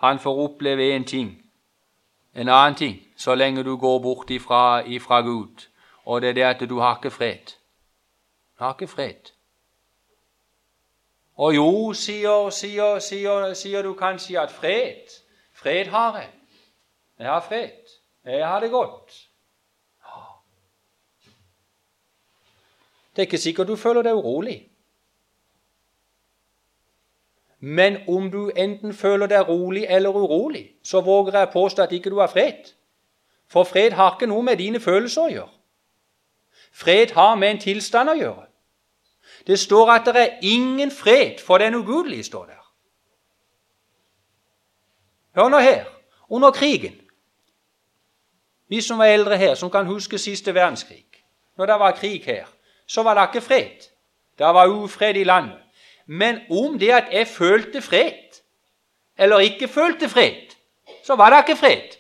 han 0.01 0.19
får 0.19 0.39
oppleve 0.45 0.97
én 0.97 1.05
ting, 1.05 1.43
en 2.35 2.49
annen 2.49 2.75
ting, 2.75 3.01
så 3.17 3.35
lenge 3.35 3.63
du 3.65 3.77
går 3.77 3.99
bort 4.01 4.31
ifra, 4.31 4.81
ifra 4.87 5.21
Gud, 5.21 5.69
og 6.05 6.23
det 6.23 6.29
er 6.29 6.33
det 6.33 6.43
at 6.43 6.69
du 6.69 6.79
har 6.79 6.97
ikke 6.97 7.11
fred. 7.11 7.53
Du 8.59 8.65
har 8.65 8.75
ikke 8.75 8.89
fred. 8.89 9.33
Og 11.41 11.55
jo, 11.57 11.93
sier, 11.97 12.51
sier, 12.53 12.99
sier, 13.01 13.55
sier 13.57 13.83
du 13.83 13.95
kanskje 13.97 14.41
at 14.41 14.53
fred 14.53 15.09
Fred 15.61 15.87
har 15.93 16.19
jeg. 16.19 16.29
Jeg 17.19 17.29
har 17.29 17.41
fred. 17.41 17.97
Jeg 18.25 18.49
har 18.49 18.61
det 18.61 18.71
godt. 18.71 19.31
Det 23.11 23.23
er 23.23 23.27
ikke 23.27 23.39
sikkert 23.39 23.69
du 23.69 23.77
føler 23.77 24.03
deg 24.03 24.15
urolig. 24.15 24.71
Men 27.61 27.99
om 28.09 28.31
du 28.31 28.51
enten 28.57 28.95
føler 28.95 29.27
deg 29.27 29.49
rolig 29.49 29.87
eller 29.89 30.11
urolig, 30.11 30.71
så 30.83 31.01
våger 31.01 31.39
jeg 31.39 31.51
påstå 31.53 31.83
at 31.83 31.93
ikke 31.93 32.11
du 32.11 32.19
har 32.19 32.27
fred. 32.27 32.73
For 33.49 33.65
fred 33.65 33.91
har 33.91 34.15
ikke 34.15 34.31
noe 34.31 34.43
med 34.43 34.57
dine 34.57 34.81
følelser 34.81 35.23
å 35.23 35.33
gjøre. 35.33 35.53
Fred 36.73 37.13
har 37.13 37.35
med 37.35 37.51
en 37.51 37.61
tilstand 37.61 38.09
å 38.09 38.17
gjøre. 38.17 38.50
Det 39.51 39.59
står 39.59 39.91
at 39.91 40.07
det 40.07 40.17
er 40.23 40.39
ingen 40.43 40.91
fred 40.91 41.39
for 41.47 41.59
den 41.59 41.75
ugudelige, 41.75 42.25
står 42.25 42.45
der. 42.47 42.73
Hør 45.35 45.49
nå 45.49 45.59
her. 45.59 45.85
Under 46.29 46.51
krigen 46.51 47.01
Vi 48.69 48.81
som 48.81 48.99
var 48.99 49.05
eldre 49.05 49.37
her, 49.37 49.55
som 49.55 49.71
kan 49.71 49.87
huske 49.87 50.19
siste 50.19 50.55
verdenskrig 50.55 51.05
Når 51.57 51.67
det 51.67 51.75
var 51.81 51.91
krig 51.91 52.25
her, 52.25 52.47
så 52.87 53.03
var 53.03 53.15
det 53.15 53.29
ikke 53.29 53.47
fred. 53.47 53.91
Det 54.39 54.47
var 54.47 54.67
ufred 54.67 55.17
i 55.17 55.25
landet. 55.25 55.59
Men 56.07 56.39
om 56.51 56.79
det 56.79 56.91
at 56.91 57.09
jeg 57.13 57.27
følte 57.27 57.83
fred, 57.83 58.43
eller 59.19 59.39
ikke 59.39 59.69
følte 59.69 60.09
fred, 60.09 60.55
så 61.05 61.15
var 61.17 61.31
det 61.31 61.49
ikke 61.49 61.61
fred. 61.61 61.97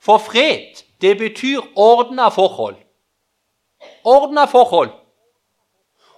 For 0.00 0.18
fred, 0.18 0.84
det 1.00 1.18
betyr 1.18 1.60
ordna 1.76 2.28
forhold. 2.28 2.76
Ordna 4.04 4.44
forhold. 4.44 5.05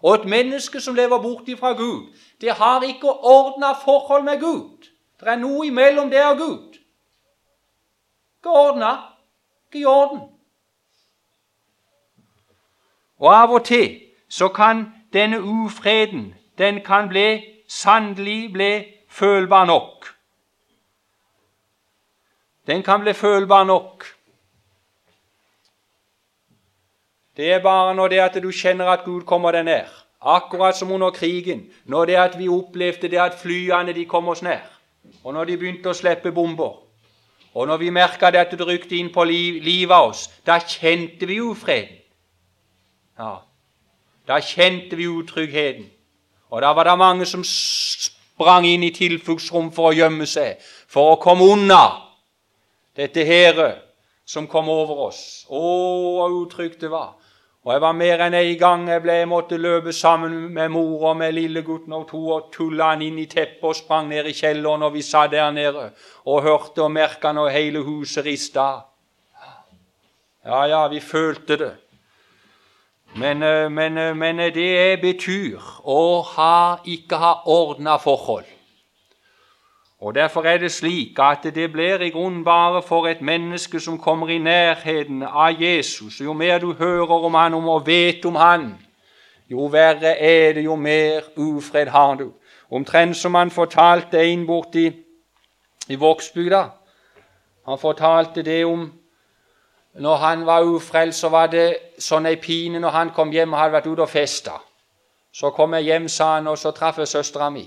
Og 0.03 0.15
et 0.15 0.25
menneske 0.25 0.81
som 0.81 0.95
lever 0.95 1.23
borti 1.23 1.57
fra 1.57 1.73
Gud, 1.73 2.15
det 2.41 2.53
har 2.53 2.83
ikke 2.83 3.11
ordna 3.11 3.73
forhold 3.73 4.23
med 4.25 4.41
Gud. 4.41 4.87
Det 5.21 5.29
er 5.29 5.37
noe 5.37 5.67
imellom 5.67 6.11
det 6.11 6.25
og 6.25 6.37
Gud. 6.39 6.79
Ikke 8.39 8.51
ordna, 8.51 8.91
ikke 9.67 9.83
i 9.83 9.85
orden. 9.85 10.21
Og 13.19 13.35
av 13.35 13.51
og 13.51 13.65
til 13.65 14.01
så 14.29 14.49
kan 14.49 14.87
denne 15.13 15.43
ufreden 15.43 16.35
den 16.59 16.85
kan 16.85 17.09
bli, 17.09 17.45
sannelig 17.69 18.53
bli 18.53 18.85
følbar 19.09 19.65
nok. 19.65 20.07
Den 22.67 22.83
kan 22.83 23.01
bli 23.01 23.13
følbar 23.13 23.65
nok. 23.65 24.17
Det 27.38 27.53
er 27.53 27.62
bare 27.62 27.94
når 27.94 28.09
det 28.09 28.18
at 28.18 28.37
du 28.42 28.51
kjenner 28.51 28.88
at 28.90 29.05
Gud 29.07 29.22
kommer 29.22 29.55
deg 29.55 29.68
nær. 29.68 29.90
Akkurat 30.18 30.74
som 30.77 30.90
under 30.90 31.11
krigen, 31.14 31.68
når 31.87 32.05
det 32.11 32.16
at 32.18 32.38
vi 32.38 32.48
opplevde 32.51 33.09
det 33.09 33.20
at 33.22 33.38
flyene 33.38 33.94
de 33.94 34.05
kom 34.11 34.29
oss 34.29 34.42
nær. 34.42 34.64
Og 35.22 35.35
når 35.35 35.44
de 35.46 35.59
begynte 35.61 35.92
å 35.92 35.94
slippe 35.94 36.33
bomber. 36.35 36.81
Og 37.55 37.66
når 37.70 37.79
vi 37.79 37.92
merka 37.94 38.33
at 38.35 38.51
det 38.51 38.66
rykte 38.66 38.96
inn 38.98 39.12
på 39.14 39.24
liv, 39.24 39.62
livet 39.62 39.94
av 39.94 40.11
oss, 40.11 40.27
da 40.46 40.59
kjente 40.59 41.27
vi 41.27 41.38
ufreden. 41.40 42.03
Ja, 43.18 43.37
da 44.27 44.40
kjente 44.42 44.98
vi 44.98 45.07
utryggheten. 45.07 45.87
Og 46.51 46.62
da 46.62 46.72
var 46.74 46.90
det 46.90 46.98
mange 46.98 47.27
som 47.27 47.44
sprang 47.46 48.66
inn 48.66 48.83
i 48.83 48.90
tilfluktsrom 48.94 49.70
for 49.74 49.92
å 49.92 49.94
gjemme 49.94 50.27
seg, 50.27 50.59
for 50.90 51.14
å 51.14 51.22
komme 51.22 51.46
unna 51.46 51.85
dette 52.98 53.22
hæret 53.22 53.85
som 54.27 54.51
kom 54.51 54.68
over 54.68 55.07
oss. 55.09 55.46
Å, 55.48 55.62
hvor 56.18 56.35
utrygt 56.42 56.83
det 56.83 56.90
var. 56.90 57.14
Og 57.68 57.74
jeg 57.74 57.81
var 57.85 57.92
mer 57.92 58.22
enn 58.24 58.33
en 58.33 58.54
gang 58.57 58.87
jeg 58.88 59.02
ble, 59.04 59.14
jeg 59.20 59.28
måtte 59.28 59.57
løpe 59.61 59.92
sammen 59.92 60.46
med 60.57 60.70
mor 60.72 61.02
og 61.11 61.18
med 61.20 61.35
lillegutten 61.37 61.92
og 61.92 62.07
to 62.09 62.20
og 62.33 62.46
tulle 62.54 62.87
han 62.94 63.02
inn 63.04 63.18
i 63.20 63.26
teppet 63.28 63.66
og 63.68 63.76
sprang 63.76 64.09
ned 64.09 64.24
i 64.24 64.33
kjelleren, 64.33 64.87
og 64.87 64.94
vi 64.94 65.02
satt 65.04 65.35
der 65.35 65.50
nede 65.52 65.90
og 66.24 66.46
hørte 66.46 66.87
og 66.87 66.94
merka 66.94 67.35
når 67.37 67.52
hele 67.52 67.83
huset 67.85 68.24
rista. 68.24 68.64
Ja, 70.48 70.62
ja, 70.64 70.81
vi 70.88 71.02
følte 71.04 71.61
det. 71.61 71.70
Men, 73.20 73.42
eh, 73.42 73.68
men, 73.68 73.98
eh, 73.98 74.16
men 74.16 74.40
det 74.54 75.00
betyr 75.04 75.61
å 75.85 76.22
ha, 76.24 76.78
ikke 76.88 77.20
ha 77.20 77.35
ordna 77.44 77.98
forhold. 78.00 78.48
Og 80.01 80.15
Derfor 80.15 80.43
er 80.43 80.59
det 80.59 80.73
slik 80.73 81.19
at 81.19 81.43
det 81.43 81.73
blir 81.73 82.01
i 82.01 82.11
grunnen 82.11 82.45
bare 82.45 82.83
for 82.83 83.07
et 83.07 83.21
menneske 83.21 83.81
som 83.81 83.99
kommer 83.99 84.29
i 84.29 84.39
nærheten 84.39 85.23
av 85.23 85.61
Jesus. 85.61 86.21
Jo 86.21 86.33
mer 86.33 86.59
du 86.59 86.73
hører 86.73 87.25
om 87.25 87.35
han 87.35 87.55
og 87.55 87.87
vet 87.87 88.25
om 88.25 88.37
han, 88.37 88.77
jo 89.51 89.67
verre 89.67 90.19
er 90.19 90.53
det, 90.53 90.65
jo 90.65 90.77
mer 90.77 91.21
ufred 91.37 91.89
har 91.89 92.15
du. 92.15 92.33
Omtrent 92.71 93.17
som 93.17 93.35
han 93.35 93.51
fortalte 93.51 94.23
en 94.23 94.47
borti 94.47 94.93
i 95.89 95.95
Vågsbygda. 95.97 96.69
Han 97.67 97.79
fortalte 97.79 98.43
det 98.43 98.65
om 98.65 98.93
når 99.95 100.17
han 100.17 100.47
var 100.47 100.63
ufrelst, 100.63 101.21
så 101.21 101.29
var 101.29 101.47
det 101.47 101.77
sånn 101.99 102.27
ei 102.27 102.37
pine 102.37 102.79
når 102.79 102.91
han 102.91 103.11
kom 103.11 103.33
hjem 103.33 103.53
og 103.53 103.59
hadde 103.59 103.73
vært 103.73 103.87
ute 103.87 104.05
og 104.05 104.09
festa. 104.13 104.61
Så 105.33 105.51
kom 105.51 105.75
jeg 105.75 105.83
hjem, 105.83 106.09
sa 106.09 106.35
han, 106.37 106.47
og 106.47 106.59
så 106.59 106.71
traff 106.71 106.99
jeg 106.99 107.09
søstera 107.09 107.51
mi. 107.51 107.65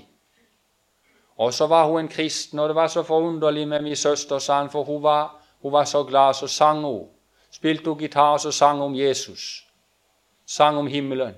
Og 1.36 1.54
så 1.54 1.66
var 1.66 1.86
hun 1.86 1.98
en 1.98 2.08
kristen, 2.08 2.58
og 2.58 2.68
det 2.68 2.74
var 2.74 2.86
så 2.86 3.02
forunderlig 3.02 3.68
med 3.68 3.82
min 3.82 3.96
søster, 3.96 4.38
sa 4.38 4.58
han, 4.58 4.70
for 4.70 4.84
hun 4.84 5.02
var, 5.02 5.42
hun 5.62 5.72
var 5.72 5.84
så 5.84 6.04
glad. 6.04 6.34
Så 6.34 6.46
sang 6.46 6.84
hun. 6.84 7.06
Spilte 7.50 7.90
hun 7.90 7.98
gitar, 7.98 8.36
så 8.36 8.50
sang 8.50 8.78
hun 8.78 8.86
om 8.86 8.94
Jesus. 8.94 9.66
Sang 10.46 10.78
om 10.78 10.86
himmelen. 10.86 11.34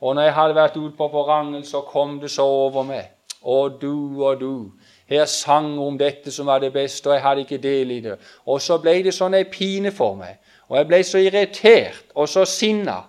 Og 0.00 0.14
når 0.14 0.22
jeg 0.22 0.34
hadde 0.34 0.54
vært 0.54 0.76
ute 0.76 0.96
på 0.96 1.08
Porangel, 1.08 1.64
så 1.64 1.80
kom 1.80 2.20
det 2.20 2.30
så 2.30 2.42
over 2.42 2.82
meg. 2.82 3.10
Og 3.42 3.80
du 3.80 4.24
og 4.24 4.40
du. 4.40 4.70
Her 5.06 5.24
sang 5.24 5.68
hun 5.68 5.86
om 5.86 5.98
dette 5.98 6.32
som 6.32 6.46
var 6.46 6.58
det 6.58 6.72
beste, 6.72 7.08
og 7.08 7.14
jeg 7.14 7.22
hadde 7.22 7.40
ikke 7.40 7.58
del 7.58 7.90
i 7.90 8.00
det. 8.00 8.18
Og 8.46 8.60
så 8.60 8.78
ble 8.78 8.98
det 9.02 9.14
sånn 9.14 9.34
ei 9.34 9.44
pine 9.44 9.92
for 9.92 10.14
meg. 10.14 10.36
Og 10.68 10.76
jeg 10.76 10.86
ble 10.86 11.02
så 11.04 11.18
irritert 11.18 12.12
og 12.14 12.28
så 12.28 12.44
sinna. 12.44 13.00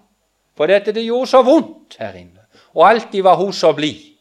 For 0.58 0.70
dette 0.70 0.94
det 0.94 1.04
gjorde 1.04 1.28
så 1.28 1.42
vondt 1.44 1.98
her 2.00 2.16
inne. 2.16 2.48
Og 2.74 2.88
alltid 2.90 3.24
var 3.24 3.36
hun 3.36 3.54
så 3.54 3.74
blid 3.76 4.17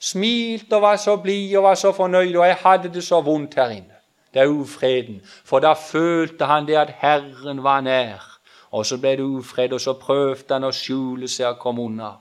smilte 0.00 0.76
og 0.76 0.82
var 0.82 0.96
så 0.96 1.16
blid 1.16 1.56
og 1.56 1.62
var 1.62 1.74
så 1.74 1.92
fornøyd, 1.92 2.36
og 2.36 2.46
jeg 2.46 2.56
hadde 2.64 2.92
det 2.94 3.04
så 3.04 3.20
vondt 3.20 3.54
her 3.54 3.70
inne. 3.70 4.00
Det 4.34 4.42
er 4.42 4.48
ufreden. 4.48 5.20
For 5.44 5.58
da 5.58 5.72
følte 5.72 6.46
han 6.46 6.66
det 6.66 6.76
at 6.78 6.94
Herren 6.98 7.62
var 7.62 7.80
nær. 7.80 8.26
Og 8.70 8.86
så 8.86 8.98
ble 8.98 9.16
det 9.18 9.20
ufred, 9.26 9.72
og 9.72 9.80
så 9.80 9.92
prøvde 9.98 10.54
han 10.54 10.64
å 10.64 10.72
skjule 10.72 11.28
seg 11.28 11.48
og 11.48 11.58
komme 11.58 11.82
unna. 11.82 12.12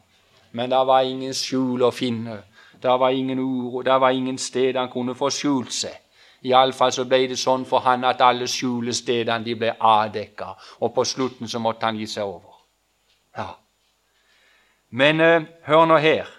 Men 0.52 0.72
det 0.72 0.82
var 0.88 1.06
ingen 1.06 1.34
skjul 1.34 1.84
å 1.86 1.92
finne. 1.94 2.40
Det 2.82 2.96
var 3.00 3.10
ingen 3.10 3.40
uro, 3.40 3.82
det 3.82 4.02
var 4.02 4.10
ingen 4.10 4.38
sted 4.38 4.78
han 4.78 4.90
kunne 4.90 5.16
få 5.16 5.30
skjult 5.30 5.74
seg. 5.74 5.94
Iallfall 6.48 6.92
så 6.96 7.04
ble 7.06 7.26
det 7.28 7.38
sånn 7.38 7.66
for 7.68 7.84
han 7.84 8.06
at 8.08 8.22
alle 8.24 8.48
skjulestedene 8.48 9.44
de 9.44 9.56
ble 9.60 9.74
avdekka, 9.76 10.54
og 10.80 10.94
på 10.96 11.04
slutten 11.04 11.52
så 11.52 11.60
måtte 11.60 11.86
han 11.86 12.00
gi 12.00 12.08
seg 12.08 12.24
over. 12.24 12.62
Ja. 13.38 13.50
Men 14.90 15.22
eh, 15.22 15.48
hør 15.68 15.86
nå 15.86 15.98
her. 16.00 16.39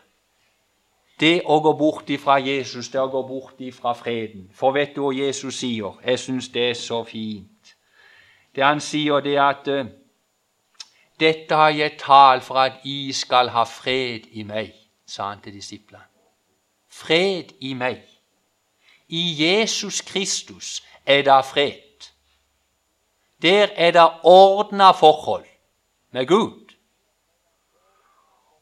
Det 1.20 1.42
å 1.44 1.59
gå 1.61 1.72
bort 1.76 2.11
ifra 2.11 2.38
Jesus, 2.40 2.88
det 2.88 3.00
å 3.00 3.11
gå 3.12 3.20
bort 3.28 3.61
ifra 3.61 3.92
freden. 3.94 4.48
For 4.56 4.72
vet 4.72 4.94
du 4.96 5.02
hva 5.04 5.12
Jesus 5.12 5.59
sier? 5.61 5.98
Jeg 6.04 6.18
syns 6.18 6.48
det 6.48 6.70
er 6.70 6.78
så 6.78 7.02
fint. 7.04 7.76
det 8.56 8.64
han 8.64 8.80
sier, 8.80 9.20
det 9.20 9.37
er 9.37 9.42
at 9.44 9.68
eh, 9.68 9.87
dette 11.20 11.54
har 11.54 11.70
jeg 11.70 11.98
talt 11.98 12.42
for 12.44 12.59
at 12.59 12.80
I 12.85 13.12
skal 13.12 13.48
ha 13.48 13.64
fred 13.64 14.26
i 14.33 14.42
meg, 14.42 14.72
sa 15.06 15.28
han 15.28 15.42
til 15.44 15.52
disiplene. 15.52 16.04
Fred 16.88 17.52
i 17.61 17.74
meg. 17.74 18.00
I 19.09 19.22
Jesus 19.42 20.00
Kristus 20.00 20.83
er 21.06 21.22
det 21.22 21.44
fred. 21.44 22.11
Der 23.42 23.68
er 23.76 23.90
det 23.90 24.09
ordna 24.24 24.90
forhold 24.92 25.46
med 26.11 26.26
Gud. 26.26 26.74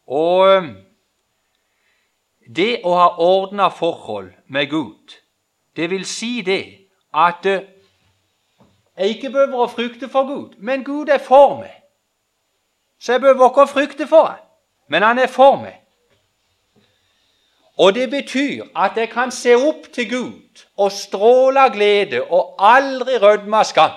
Og 0.07 0.49
eh, 0.49 0.88
det 2.57 2.81
å 2.85 2.95
ha 2.97 3.09
ordna 3.21 3.69
forhold 3.69 4.33
med 4.47 4.71
Gud, 4.71 5.17
det 5.77 5.91
vil 5.91 6.07
si 6.07 6.41
det 6.43 6.65
at 7.15 7.47
eh, 7.47 7.67
jeg 8.99 9.09
ikke 9.09 9.31
behøver 9.31 9.63
å 9.63 9.71
frykte 9.71 10.09
for 10.09 10.27
Gud, 10.27 10.57
men 10.59 10.85
Gud 10.85 11.09
er 11.09 11.21
for 11.23 11.61
meg. 11.61 11.75
Så 12.99 13.13
jeg 13.13 13.23
behøver 13.23 13.51
ikke 13.51 13.67
å 13.67 13.71
frykte 13.71 14.09
for 14.11 14.33
ham, 14.33 14.41
men 14.89 15.07
han 15.07 15.19
er 15.23 15.31
for 15.31 15.61
meg. 15.61 15.77
Og 17.79 17.95
det 17.95 18.09
betyr 18.11 18.65
at 18.75 18.97
jeg 18.99 19.11
kan 19.13 19.31
se 19.31 19.55
opp 19.55 19.87
til 19.95 20.09
Gud 20.11 20.65
og 20.77 20.91
stråle 20.93 21.69
av 21.69 21.77
glede 21.77 22.25
og 22.25 22.57
aldri 22.59 23.21
rødme 23.23 23.61
av 23.61 23.69
skam. 23.69 23.95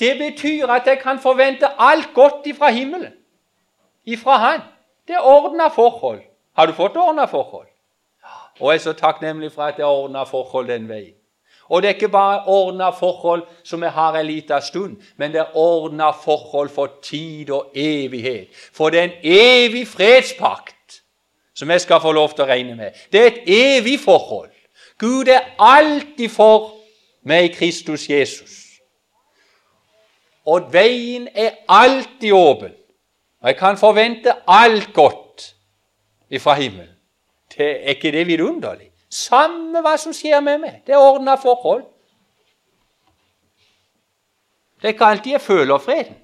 Det 0.00 0.12
betyr 0.18 0.68
at 0.68 0.86
jeg 0.86 0.98
kan 1.00 1.22
forvente 1.22 1.70
alt 1.78 2.10
godt 2.14 2.46
ifra 2.46 2.68
himmelen, 2.70 3.14
ifra 4.04 4.36
Han. 4.36 4.60
Det 5.08 5.14
er 5.14 5.24
ordna 5.24 5.68
forhold. 5.68 6.20
Har 6.56 6.66
du 6.66 6.72
fått 6.72 6.96
ordna 6.96 7.24
forhold? 7.26 7.66
Og 8.60 8.70
jeg 8.70 8.78
er 8.78 8.82
så 8.82 8.92
takknemlig 8.92 9.52
for 9.52 9.62
at 9.62 9.78
jeg 9.78 9.86
har 9.86 9.92
ordna 9.92 10.22
forhold 10.22 10.68
den 10.68 10.88
veien. 10.88 11.14
Og 11.68 11.82
det 11.82 11.88
er 11.88 11.94
ikke 11.94 12.08
bare 12.08 12.44
ordna 12.46 12.90
forhold 12.90 13.42
som 13.64 13.80
vi 13.80 13.86
har 13.86 14.16
en 14.16 14.26
liten 14.26 14.62
stund, 14.62 14.96
men 15.16 15.32
det 15.32 15.40
er 15.40 15.56
ordna 15.56 16.10
forhold 16.10 16.68
for 16.68 16.90
tid 17.02 17.50
og 17.50 17.72
evighet. 17.74 18.48
For 18.72 18.90
det 18.90 19.00
er 19.00 19.04
en 19.04 19.18
evig 19.22 19.88
fredspakt 19.88 21.02
som 21.54 21.70
jeg 21.70 21.80
skal 21.80 22.00
få 22.00 22.12
lov 22.12 22.34
til 22.34 22.44
å 22.44 22.50
regne 22.50 22.76
med. 22.76 22.92
Det 23.12 23.20
er 23.20 23.26
et 23.26 23.42
evig 23.46 24.00
forhold. 24.00 24.50
Gud 24.98 25.28
er 25.28 25.54
alltid 25.58 26.28
for 26.28 26.74
meg 27.24 27.48
i 27.48 27.54
Kristus 27.54 28.08
Jesus. 28.10 28.60
Og 30.46 30.68
veien 30.72 31.28
er 31.34 31.50
alltid 31.68 32.32
åpen. 32.32 32.72
Og 33.42 33.48
jeg 33.48 33.56
kan 33.56 33.78
forvente 33.80 34.34
alt 34.46 34.92
godt 34.92 35.23
ifra 36.30 36.54
himmelen. 36.54 36.94
Det 37.56 37.70
er 37.70 37.88
ikke 37.94 38.12
det 38.12 38.26
vidunderlig? 38.26 38.90
Samme 39.08 39.80
hva 39.80 39.96
som 40.00 40.12
skjer 40.12 40.40
med 40.40 40.58
meg. 40.58 40.80
Det 40.86 40.94
er 40.94 41.02
ordna 41.02 41.34
forhold. 41.34 41.84
Det 44.76 44.88
er 44.88 44.92
ikke 44.92 45.04
alltid 45.04 45.32
jeg 45.32 45.40
føler 45.40 45.78
freden, 45.78 46.16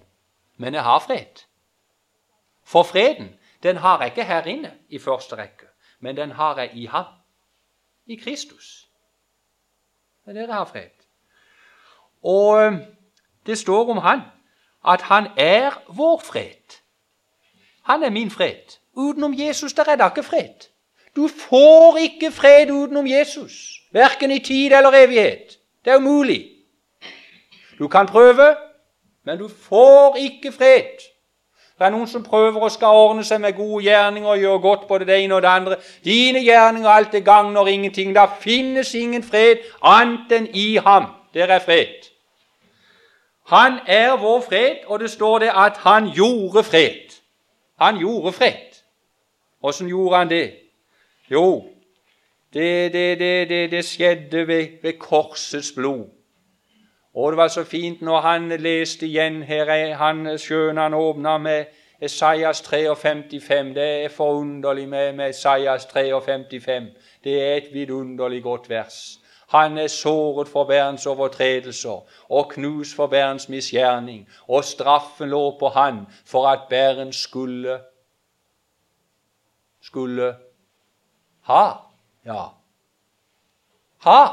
men 0.56 0.74
jeg 0.74 0.82
har 0.82 0.98
fred. 0.98 1.44
For 2.64 2.82
freden 2.82 3.36
den 3.62 3.76
har 3.76 3.98
jeg 3.98 4.06
ikke 4.06 4.24
her 4.24 4.42
inne 4.44 4.72
i 4.88 4.98
første 4.98 5.36
rekke, 5.36 5.66
men 6.00 6.16
den 6.16 6.30
har 6.30 6.58
jeg 6.58 6.70
i 6.74 6.86
ham, 6.86 7.04
i 8.06 8.14
Kristus. 8.14 8.88
Det 10.24 10.30
er 10.30 10.40
der 10.40 10.46
jeg 10.46 10.54
har 10.54 10.64
fred. 10.64 10.90
Og 12.22 12.64
eh, 12.64 12.72
det 13.46 13.58
står 13.58 13.90
om 13.90 13.96
han 13.96 14.20
at 14.88 15.02
han 15.02 15.26
er 15.36 15.82
vår 15.88 16.20
fred. 16.24 16.80
Han 17.82 18.02
er 18.02 18.10
min 18.10 18.30
fred. 18.30 18.79
Utenom 18.96 19.34
Jesus 19.38 19.72
der 19.72 19.84
er 19.88 19.96
det 19.96 20.06
ikke 20.06 20.22
fred. 20.22 20.68
Du 21.16 21.28
får 21.28 21.96
ikke 21.96 22.30
fred 22.32 22.70
utenom 22.70 23.06
Jesus, 23.06 23.80
verken 23.92 24.30
i 24.30 24.38
tid 24.38 24.72
eller 24.72 25.04
evighet. 25.04 25.58
Det 25.84 25.92
er 25.92 25.96
umulig. 25.96 26.48
Du 27.78 27.88
kan 27.88 28.06
prøve, 28.06 28.56
men 29.24 29.38
du 29.38 29.48
får 29.48 30.16
ikke 30.16 30.52
fred. 30.52 31.00
Det 31.78 31.86
er 31.86 31.90
noen 31.94 32.08
som 32.08 32.20
prøver 32.20 32.60
å 32.60 32.68
skal 32.68 32.92
ordne 32.92 33.22
seg 33.24 33.40
med 33.40 33.54
gode 33.56 33.86
gjerninger 33.86 34.28
og 34.28 34.42
gjøre 34.42 34.60
godt 34.60 34.82
på 34.88 34.98
det 35.00 35.14
ene 35.16 35.38
og 35.38 35.42
det 35.42 35.48
andre. 35.48 35.78
Dine 36.04 36.42
gjerninger 36.44 36.90
alt 36.90 37.12
det 37.16 37.22
gagner 37.24 37.66
ingenting. 37.72 38.12
Det 38.12 38.26
finnes 38.42 38.94
ingen 38.94 39.22
fred 39.24 39.64
annet 39.80 40.34
enn 40.36 40.48
i 40.52 40.74
ham. 40.76 41.06
Der 41.34 41.48
er 41.48 41.64
fred. 41.64 42.10
Han 43.48 43.78
er 43.86 44.12
vår 44.20 44.44
fred, 44.44 44.84
og 44.86 45.00
det 45.00 45.10
står 45.10 45.38
det 45.38 45.52
at 45.56 45.80
han 45.86 46.10
gjorde 46.12 46.62
fred. 46.68 47.16
Han 47.80 47.96
gjorde 47.96 48.32
fred. 48.32 48.69
Åssen 49.62 49.88
gjorde 49.88 50.16
han 50.16 50.30
det? 50.30 50.52
Jo, 51.30 51.64
det, 52.52 52.92
det, 52.92 53.18
det, 53.18 53.70
det 53.70 53.84
skjedde 53.84 54.46
ved, 54.46 54.66
ved, 54.82 54.92
korsets 54.98 55.72
blod. 55.72 56.08
Og 57.14 57.32
det 57.32 57.36
var 57.36 57.48
så 57.48 57.64
fint 57.64 58.02
når 58.02 58.20
han 58.20 58.48
leste 58.48 59.06
igjen 59.06 59.42
her, 59.42 59.94
han 59.94 60.38
sjøen 60.38 60.76
han 60.76 60.94
åpna 60.94 61.38
med 61.38 61.64
Esaias 62.02 62.60
53. 62.60 63.74
Det 63.74 64.04
er 64.04 64.08
forunderlig 64.08 64.88
med, 64.88 65.12
med 65.12 65.30
Esaias 65.30 65.86
53. 65.86 66.82
Det 67.24 67.42
er 67.42 67.54
et 67.56 67.68
vidunderlig 67.72 68.42
godt 68.42 68.70
vers. 68.70 69.20
Han 69.50 69.78
er 69.78 69.86
såret 69.86 70.48
for 70.48 70.64
verdens 70.64 71.06
overtredelser 71.06 72.06
og 72.28 72.50
knust 72.50 72.96
for 72.96 73.06
verdens 73.06 73.48
misgjerning, 73.48 74.28
og 74.48 74.64
straffen 74.64 75.28
lå 75.28 75.58
på 75.58 75.68
han 75.68 76.06
for 76.26 76.46
at 76.46 76.60
bæren 76.70 77.12
skulle 77.12 77.78
skulle 79.82 80.36
ha, 81.40 81.76
ja. 82.24 82.46
Ha 83.98 84.26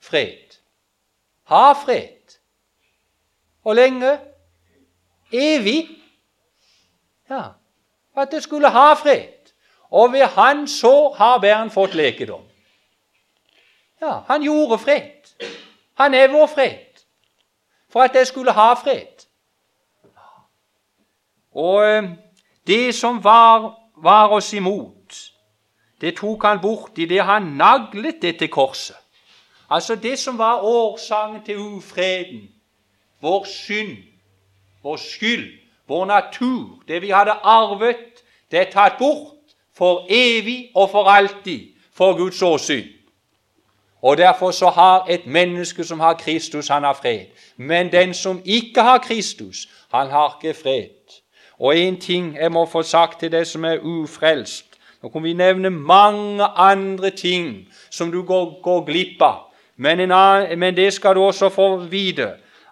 fred. 0.00 0.58
Ha 1.42 1.72
fred. 1.72 2.38
Hvor 3.62 3.74
lenge? 3.74 4.20
Evig. 5.32 5.88
Ja, 7.30 7.42
at 8.16 8.30
det 8.30 8.42
skulle 8.42 8.68
ha 8.68 8.92
fred. 8.94 9.52
Og 9.90 10.12
ved 10.12 10.26
hans 10.26 10.70
sår 10.70 11.14
har 11.14 11.38
bæren 11.38 11.70
fått 11.70 11.94
lekedom. 11.94 12.42
Ja, 14.00 14.18
han 14.26 14.42
gjorde 14.42 14.78
fred. 14.78 15.10
Han 15.94 16.14
er 16.14 16.28
vår 16.28 16.46
fred. 16.46 17.04
For 17.88 18.00
at 18.00 18.14
jeg 18.14 18.26
skulle 18.26 18.52
ha 18.52 18.72
fred. 18.74 19.26
Og 21.54 21.84
eh, 21.84 22.10
det 22.66 22.94
som 22.94 23.24
var, 23.24 23.81
var 24.02 24.28
oss 24.28 24.52
imot 24.52 25.32
det 26.02 26.16
tok 26.18 26.42
han 26.42 26.60
bort 26.60 26.98
idet 26.98 27.24
han 27.24 27.42
naglet 27.42 28.22
det 28.22 28.38
til 28.38 28.48
korset. 28.48 28.96
Altså 29.70 29.94
det 29.94 30.18
som 30.18 30.38
var 30.38 30.60
årsaken 30.62 31.44
til 31.44 31.58
ufreden, 31.58 32.48
vår 33.20 33.44
synd, 33.44 33.96
vår 34.82 34.96
skyld, 34.96 35.58
vår 35.86 36.06
natur, 36.06 36.82
det 36.88 37.02
vi 37.02 37.10
hadde 37.10 37.30
arvet, 37.30 38.24
det 38.50 38.58
er 38.58 38.72
tatt 38.72 38.98
bort 38.98 39.54
for 39.76 40.06
evig 40.10 40.70
og 40.74 40.90
for 40.90 41.08
alltid 41.08 41.70
for 41.94 42.16
Guds 42.16 42.42
åsyn. 42.42 42.88
Og 44.02 44.16
Derfor 44.18 44.50
så 44.50 44.70
har 44.70 45.06
et 45.08 45.26
menneske 45.26 45.84
som 45.84 46.00
har 46.00 46.14
Kristus, 46.14 46.68
han 46.68 46.82
har 46.82 46.92
fred. 46.92 47.26
Men 47.56 47.92
den 47.92 48.14
som 48.14 48.42
ikke 48.44 48.82
har 48.82 48.98
Kristus, 48.98 49.68
han 49.90 50.10
har 50.10 50.38
ikke 50.42 50.58
fred. 50.62 50.88
Og 51.62 51.78
en 51.78 51.96
ting 52.00 52.34
jeg 52.36 52.50
må 52.52 52.66
få 52.66 52.82
sagt 52.82 53.20
til 53.22 53.30
deg 53.32 53.46
som 53.46 53.64
er 53.64 53.78
ufrelst 53.82 54.72
nå 55.02 55.08
kan 55.10 55.24
vi 55.24 55.32
nevne 55.34 55.70
mange 55.70 56.44
andre 56.44 57.10
ting 57.10 57.68
som 57.90 58.12
du 58.12 58.20
går, 58.22 58.60
går 58.62 58.84
glipp 58.86 59.22
av. 59.22 59.48
Men, 59.76 59.98
annen, 59.98 60.58
men, 60.58 60.76
det 60.76 60.92
skal 60.94 61.16
du 61.18 61.24
også 61.26 61.48
få 61.50 61.76
vite, 61.90 62.28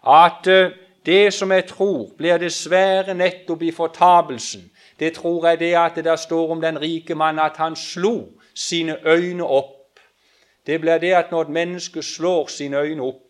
at 0.06 0.46
uh, 0.46 0.70
det 1.06 1.32
som 1.34 1.50
jeg 1.50 1.66
tror 1.66 2.12
blir 2.18 2.38
dessverre 2.38 3.16
nettopp 3.18 3.62
i 3.66 3.72
fortapelsen, 3.74 4.68
det 5.00 5.16
tror 5.16 5.48
jeg 5.48 5.60
det 5.60 5.72
at 5.74 5.96
det 5.96 6.04
der 6.04 6.16
står 6.16 6.52
om 6.54 6.60
den 6.60 6.78
rike 6.78 7.14
mann 7.14 7.38
at 7.38 7.56
han 7.56 7.76
slo 7.76 8.28
sine 8.54 8.96
øyne 9.06 9.42
opp. 9.42 9.98
Det 10.66 10.80
blir 10.80 10.98
det 11.02 11.14
at 11.18 11.32
når 11.32 11.42
et 11.42 11.56
menneske 11.58 12.02
slår 12.02 12.46
sine 12.46 12.78
øyne 12.78 13.02
opp 13.02 13.26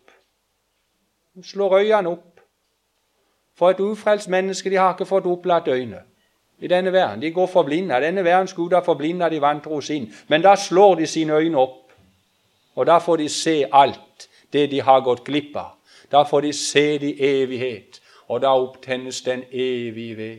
slår 1.43 1.77
øynene 1.77 2.09
opp. 2.09 2.30
For 3.61 3.69
et 3.69 3.79
ufrelst 3.79 4.29
menneske 4.29 4.69
de 4.69 4.75
har 4.75 4.95
ikke 4.95 5.05
fått 5.05 5.27
opplatt 5.29 5.67
øyne 5.69 5.99
i 6.59 6.67
denne 6.67 6.93
verden. 6.93 7.21
De 7.21 7.29
går 7.31 7.45
forblinda. 7.47 7.99
Denne 8.01 8.23
verden 8.23 8.47
skulle 8.47 8.71
da 8.75 8.79
forblinda 8.79 9.29
de 9.29 9.41
vantro 9.41 9.81
sin. 9.81 10.13
Men 10.27 10.41
da 10.41 10.55
slår 10.55 10.95
de 10.95 11.07
sine 11.07 11.33
øyne 11.33 11.57
opp, 11.57 11.91
og 12.75 12.87
da 12.87 12.97
får 12.97 13.17
de 13.17 13.29
se 13.29 13.65
alt 13.71 14.29
det 14.53 14.71
de 14.71 14.81
har 14.81 14.99
gått 15.05 15.23
glipp 15.23 15.55
av. 15.55 15.75
Da 16.11 16.23
får 16.23 16.41
de 16.41 16.53
se 16.53 16.97
det 16.97 17.13
i 17.13 17.29
evighet, 17.43 18.01
og 18.27 18.41
da 18.41 18.55
opptennes 18.57 19.21
den 19.21 19.43
evige 19.51 20.17
ved. 20.17 20.37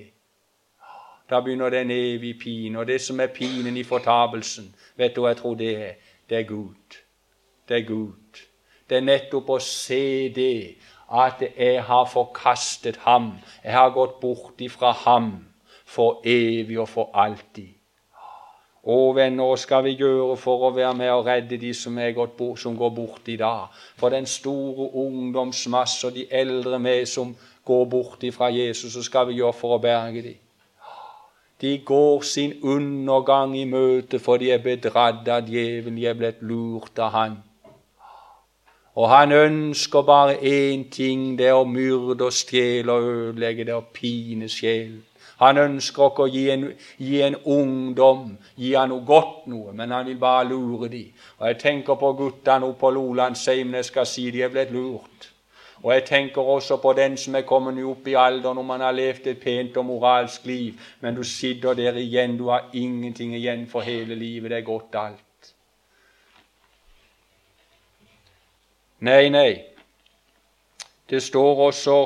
Da 1.30 1.40
begynner 1.40 1.70
den 1.70 1.90
evige 1.90 2.38
pine, 2.40 2.78
og 2.78 2.86
det 2.86 3.00
som 3.00 3.20
er 3.20 3.26
pinen 3.26 3.76
i 3.76 3.84
fortapelsen, 3.84 4.74
vet 4.96 5.14
du 5.14 5.22
hva 5.22 5.30
jeg 5.30 5.36
tror 5.36 5.54
det 5.54 5.76
er? 5.76 5.94
Det 6.28 6.38
er 6.38 6.42
Gud. 6.42 6.98
Det 7.68 7.76
er 7.76 7.86
Gud. 7.86 8.42
Det 8.90 8.96
er 8.96 9.06
nettopp 9.06 9.48
å 9.48 9.58
se 9.62 10.28
det, 10.34 10.74
at 11.12 11.42
jeg 11.56 11.82
har 11.84 12.04
forkastet 12.08 12.96
ham. 13.04 13.32
Jeg 13.64 13.72
har 13.72 13.90
gått 13.90 14.20
bort 14.20 14.60
ifra 14.60 14.92
ham 15.04 15.32
for 15.84 16.20
evig 16.24 16.80
og 16.80 16.88
for 16.88 17.10
alltid. 17.14 17.74
Å, 18.82 18.94
venner, 19.14 19.46
hva 19.46 19.58
skal 19.60 19.84
vi 19.86 19.92
gjøre 19.94 20.34
for 20.42 20.64
å 20.66 20.72
være 20.74 20.94
med 20.98 21.12
og 21.14 21.28
redde 21.28 21.54
de 21.60 21.70
som, 21.76 22.00
bort, 22.18 22.58
som 22.58 22.74
går 22.74 22.90
bort 22.90 23.28
i 23.30 23.36
dag? 23.38 23.68
For 23.94 24.10
den 24.10 24.26
store 24.26 24.88
ungdomsmasse 25.04 26.08
og 26.08 26.16
de 26.16 26.26
eldre 26.26 26.80
med 26.82 27.06
som 27.06 27.36
går 27.64 27.84
bort 27.86 28.24
ifra 28.26 28.50
Jesus, 28.50 28.96
så 28.96 29.02
skal 29.06 29.28
vi 29.28 29.38
gjøre 29.38 29.54
for 29.54 29.76
å 29.76 29.82
berge 29.82 30.24
dem? 30.26 30.40
De 31.62 31.76
går 31.78 32.24
sin 32.26 32.56
undergang 32.66 33.54
i 33.54 33.62
møte, 33.70 34.18
for 34.18 34.42
de 34.42 34.50
er 34.50 34.58
bedratt 34.58 35.28
av 35.30 35.46
djevelen, 35.46 35.94
de 35.94 36.08
er 36.10 36.18
blitt 36.18 36.42
lurt 36.42 36.98
av 36.98 37.14
han. 37.14 37.36
Og 38.94 39.08
han 39.08 39.32
ønsker 39.32 40.02
bare 40.02 40.34
én 40.36 40.90
ting, 40.90 41.38
det 41.38 41.46
er 41.48 41.56
å 41.56 41.64
myrde 41.64 42.26
og 42.28 42.32
stjele 42.36 42.92
og 42.92 43.08
ødelegge, 43.08 43.64
det 43.64 43.74
å 43.74 43.86
pine 43.94 44.48
sjelen. 44.52 45.00
Han 45.40 45.58
ønsker 45.58 46.10
ikke 46.10 46.26
å 46.26 46.30
gi 46.30 46.42
en, 46.52 46.66
gi 47.00 47.22
en, 47.24 47.36
ungdom 47.48 48.36
gi 48.54 48.74
han 48.76 48.92
noe 48.92 49.02
godt 49.06 49.48
noe, 49.50 49.72
men 49.74 49.90
han 49.90 50.06
vil 50.06 50.20
bare 50.20 50.44
lure 50.50 50.90
dem. 50.92 51.08
Og 51.40 51.46
Jeg 51.48 51.58
tenker 51.58 51.98
på 51.98 52.12
guttene 52.20 52.68
oppe 52.68 52.80
på 52.84 52.90
Lolandsheimen. 52.90 53.80
Jeg 53.80 53.88
skal 53.88 54.06
si 54.06 54.28
de 54.30 54.44
er 54.44 54.52
blitt 54.52 54.70
lurt. 54.70 55.32
Og 55.82 55.92
jeg 55.94 56.04
tenker 56.06 56.46
også 56.46 56.76
på 56.78 56.92
den 56.94 57.16
som 57.16 57.34
er 57.34 57.48
kommet 57.48 57.82
opp 57.82 58.06
i 58.06 58.14
alderen, 58.14 58.60
når 58.60 58.68
man 58.68 58.86
har 58.86 58.94
levd 58.94 59.26
et 59.26 59.40
pent 59.42 59.76
og 59.76 59.88
moralsk 59.88 60.46
liv, 60.46 60.78
men 61.00 61.16
du 61.16 61.24
sitter 61.26 61.74
der 61.74 61.98
igjen, 61.98 62.38
du 62.38 62.48
har 62.52 62.68
ingenting 62.72 63.34
igjen 63.34 63.66
for 63.66 63.80
hele 63.80 64.14
livet. 64.14 64.50
Det 64.50 64.60
er 64.60 64.68
gått 64.68 64.94
alt. 64.94 65.24
Nei, 69.02 69.28
nei. 69.28 69.64
Det 71.10 71.22
står 71.22 71.66
også 71.66 71.96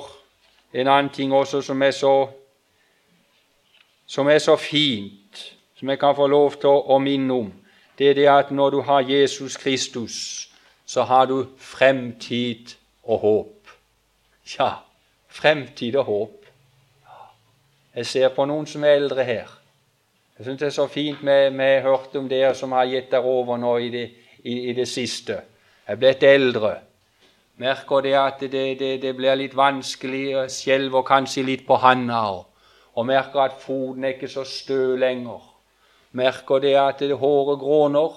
en 0.73 0.89
annen 0.89 1.11
ting 1.13 1.35
også 1.35 1.61
som 1.63 1.83
er 1.83 1.91
så 1.93 2.29
som 4.07 4.29
er 4.29 4.39
så 4.39 4.57
fint, 4.57 5.57
som 5.75 5.91
jeg 5.91 5.99
kan 5.99 6.15
få 6.17 6.27
lov 6.27 6.55
til 6.61 6.71
å, 6.71 6.99
minne 6.99 7.35
om. 7.35 7.53
Det 7.99 8.11
er 8.11 8.15
det 8.15 8.27
at 8.31 8.51
når 8.51 8.71
du 8.71 8.81
har 8.81 9.01
Jesus 9.01 9.57
Kristus, 9.57 10.49
så 10.87 11.03
har 11.03 11.27
du 11.27 11.49
fremtid 11.59 12.77
og 13.03 13.19
håp. 13.19 13.75
Ja, 14.59 14.71
fremtid 15.29 15.97
og 15.97 16.05
håp. 16.05 16.47
Jeg 17.97 18.07
ser 18.07 18.29
på 18.29 18.45
noen 18.47 18.67
som 18.67 18.85
er 18.85 18.97
eldre 19.03 19.25
her. 19.25 19.53
Jeg 20.39 20.47
syns 20.47 20.61
det 20.61 20.67
er 20.71 20.77
så 20.79 20.87
fint 20.87 21.21
vi 21.21 21.61
har 21.61 21.83
hørt 21.83 22.17
om 22.17 22.29
dere 22.29 22.55
som 22.55 22.73
har 22.73 22.87
gitt 22.87 23.11
dere 23.11 23.27
over 23.27 23.59
nå 23.59 23.77
i 23.77 23.91
det, 23.91 24.11
i, 24.45 24.71
i 24.71 24.73
det 24.73 24.89
siste. 24.89 25.43
Jeg 25.87 25.93
er 25.93 26.01
blitt 26.01 26.23
eldre 26.23 26.77
merker 27.57 28.01
det 28.05 28.15
at 28.21 28.41
det, 28.41 28.79
det, 28.79 28.91
det 29.03 29.15
blir 29.17 29.37
litt 29.39 29.57
vanskelig, 29.57 30.47
skjelver 30.53 31.07
kanskje 31.07 31.47
litt 31.47 31.67
på 31.67 31.79
handa, 31.81 32.23
og, 32.37 32.45
og 32.97 33.09
merker 33.09 33.47
at 33.47 33.61
foten 33.61 34.05
er 34.05 34.17
ikke 34.17 34.31
så 34.33 34.45
stø 34.45 34.97
lenger. 35.01 35.41
Merker 36.17 36.61
det 36.65 36.77
at 36.81 37.01
det 37.01 37.17
håret 37.21 37.61
gråner. 37.61 38.13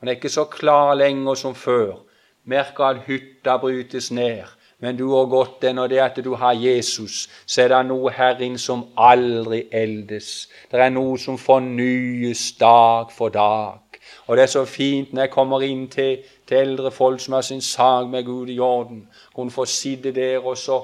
Han 0.00 0.08
er 0.08 0.18
ikke 0.18 0.32
så 0.32 0.44
klar 0.50 0.94
lenger 0.94 1.38
som 1.38 1.54
før. 1.54 2.02
Merker 2.44 2.84
at 2.84 3.04
hytta 3.06 3.56
brytes 3.62 4.10
ned. 4.10 4.50
Men 4.82 4.96
du 4.98 5.04
har 5.14 5.28
gått 5.30 5.60
den, 5.62 5.78
og 5.78 5.90
det 5.90 6.00
at 6.02 6.16
du 6.24 6.34
har 6.34 6.56
Jesus, 6.58 7.28
så 7.46 7.62
er 7.62 7.68
det 7.70 7.84
noe 7.86 8.10
Herren 8.10 8.56
som 8.58 8.88
aldri 8.98 9.60
eldes. 9.70 10.48
Det 10.72 10.80
er 10.82 10.90
noe 10.90 11.14
som 11.22 11.38
fornyes 11.38 12.48
dag 12.58 13.12
for 13.14 13.30
dag. 13.30 14.00
Og 14.26 14.36
det 14.36 14.42
er 14.42 14.50
så 14.50 14.64
fint 14.66 15.12
når 15.12 15.28
jeg 15.28 15.32
kommer 15.36 15.62
inn 15.62 15.86
til, 15.86 16.18
til 16.52 16.60
eldre 16.60 16.90
folk 16.92 17.20
som 17.20 17.38
har 17.38 17.46
sin 17.46 17.60
sak 17.64 18.08
med 18.12 18.24
Gud 18.24 18.48
i 18.52 18.58
orden, 18.58 19.06
kunne 19.34 19.50
få 19.50 19.64
sitte 19.64 20.12
der 20.12 20.44
og 20.44 20.56
så 20.58 20.82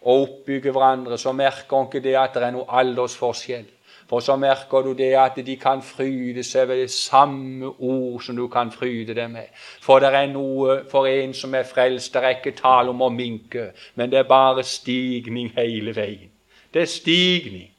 oppbygge 0.00 0.72
hverandre, 0.72 1.18
så 1.18 1.32
merker 1.32 1.76
hun 1.76 1.86
ikke 1.86 2.00
det 2.08 2.16
at 2.16 2.34
det 2.34 2.46
er 2.46 2.56
noe 2.56 2.64
aldersforskjell. 2.80 3.68
For 4.10 4.24
så 4.24 4.34
merker 4.36 4.82
du 4.82 4.92
det 4.98 5.12
at 5.14 5.36
de 5.46 5.56
kan 5.56 5.82
fryde 5.86 6.42
seg 6.42 6.68
ved 6.68 6.80
det 6.82 6.90
samme 6.90 7.68
ord 7.78 8.22
som 8.24 8.36
du 8.36 8.48
kan 8.48 8.72
fryde 8.72 9.14
deg 9.14 9.30
med. 9.30 9.52
For 9.82 10.00
det 10.02 10.10
er 10.10 10.32
noe 10.32 10.80
for 10.90 11.06
en 11.06 11.34
som 11.36 11.54
er 11.54 11.68
frelst, 11.68 12.14
det 12.14 12.24
er 12.24 12.38
ikke 12.40 12.56
tale 12.58 12.90
om 12.90 13.04
å 13.06 13.12
minke, 13.14 13.70
men 13.94 14.10
det 14.10 14.18
er 14.18 14.32
bare 14.32 14.64
stigning 14.66 15.52
hele 15.54 15.94
veien. 15.94 16.32
Det 16.74 16.82
er 16.82 16.90
stigning. 16.90 17.70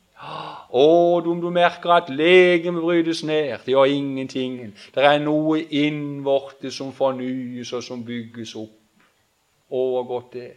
Og 0.71 1.27
om 1.27 1.41
du 1.41 1.49
merker 1.49 1.91
at 1.91 2.09
legemet 2.09 2.81
brytes 2.81 3.23
ned, 3.23 3.57
det 3.65 3.73
gjør 3.73 3.85
ingenting. 3.85 4.75
Det 4.95 5.03
er 5.05 5.19
noe 5.19 5.59
innvortes 5.59 6.77
som 6.77 6.93
fornyes 6.93 7.73
og 7.73 7.83
som 7.83 8.05
bygges 8.05 8.55
opp. 8.55 8.77
Å, 9.71 10.03
godt 10.07 10.33
det. 10.35 10.51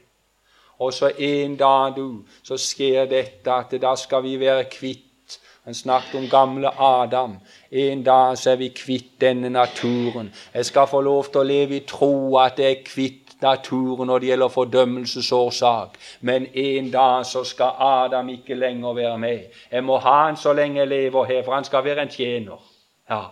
Og 0.79 0.93
så 0.93 1.11
en 1.19 1.57
dag, 1.57 1.95
du, 1.97 2.23
så 2.43 2.59
skjer 2.59 3.07
dette 3.11 3.51
at 3.51 3.75
da 3.81 3.95
skal 3.97 4.25
vi 4.27 4.37
være 4.41 4.69
kvitt. 4.71 5.39
Han 5.65 5.75
snakket 5.75 6.19
om 6.19 6.27
gamle 6.29 6.69
Adam. 6.77 7.39
En 7.71 8.03
dag 8.05 8.37
så 8.39 8.53
er 8.53 8.61
vi 8.61 8.69
kvitt 8.69 9.15
denne 9.21 9.49
naturen. 9.49 10.29
Jeg 10.55 10.67
skal 10.69 10.91
få 10.91 11.01
lov 11.01 11.31
til 11.31 11.41
å 11.41 11.49
leve 11.49 11.79
i 11.79 11.87
tro 11.89 12.37
at 12.43 12.61
jeg 12.61 12.71
er 12.71 12.85
kvitt 12.85 13.24
naturen 13.45 14.07
når 14.07 14.19
det 14.19 14.29
gjelder 14.29 14.49
fordømmelsesårsak. 14.49 15.89
Men 16.21 16.47
en 16.55 16.91
dag 16.91 17.27
så 17.27 17.45
skal 17.45 17.73
Adam 17.79 18.29
ikke 18.29 18.55
lenger 18.55 18.93
være 18.93 19.19
med. 19.19 19.41
Jeg 19.73 19.85
må 19.85 19.99
ha 19.99 20.19
han 20.27 20.37
så 20.37 20.53
lenge 20.53 20.81
jeg 20.81 20.89
lever 20.89 21.25
her, 21.25 21.43
for 21.45 21.55
han 21.55 21.65
skal 21.65 21.85
være 21.85 22.03
en 22.03 22.09
tjener. 22.09 22.61
Ja, 23.11 23.23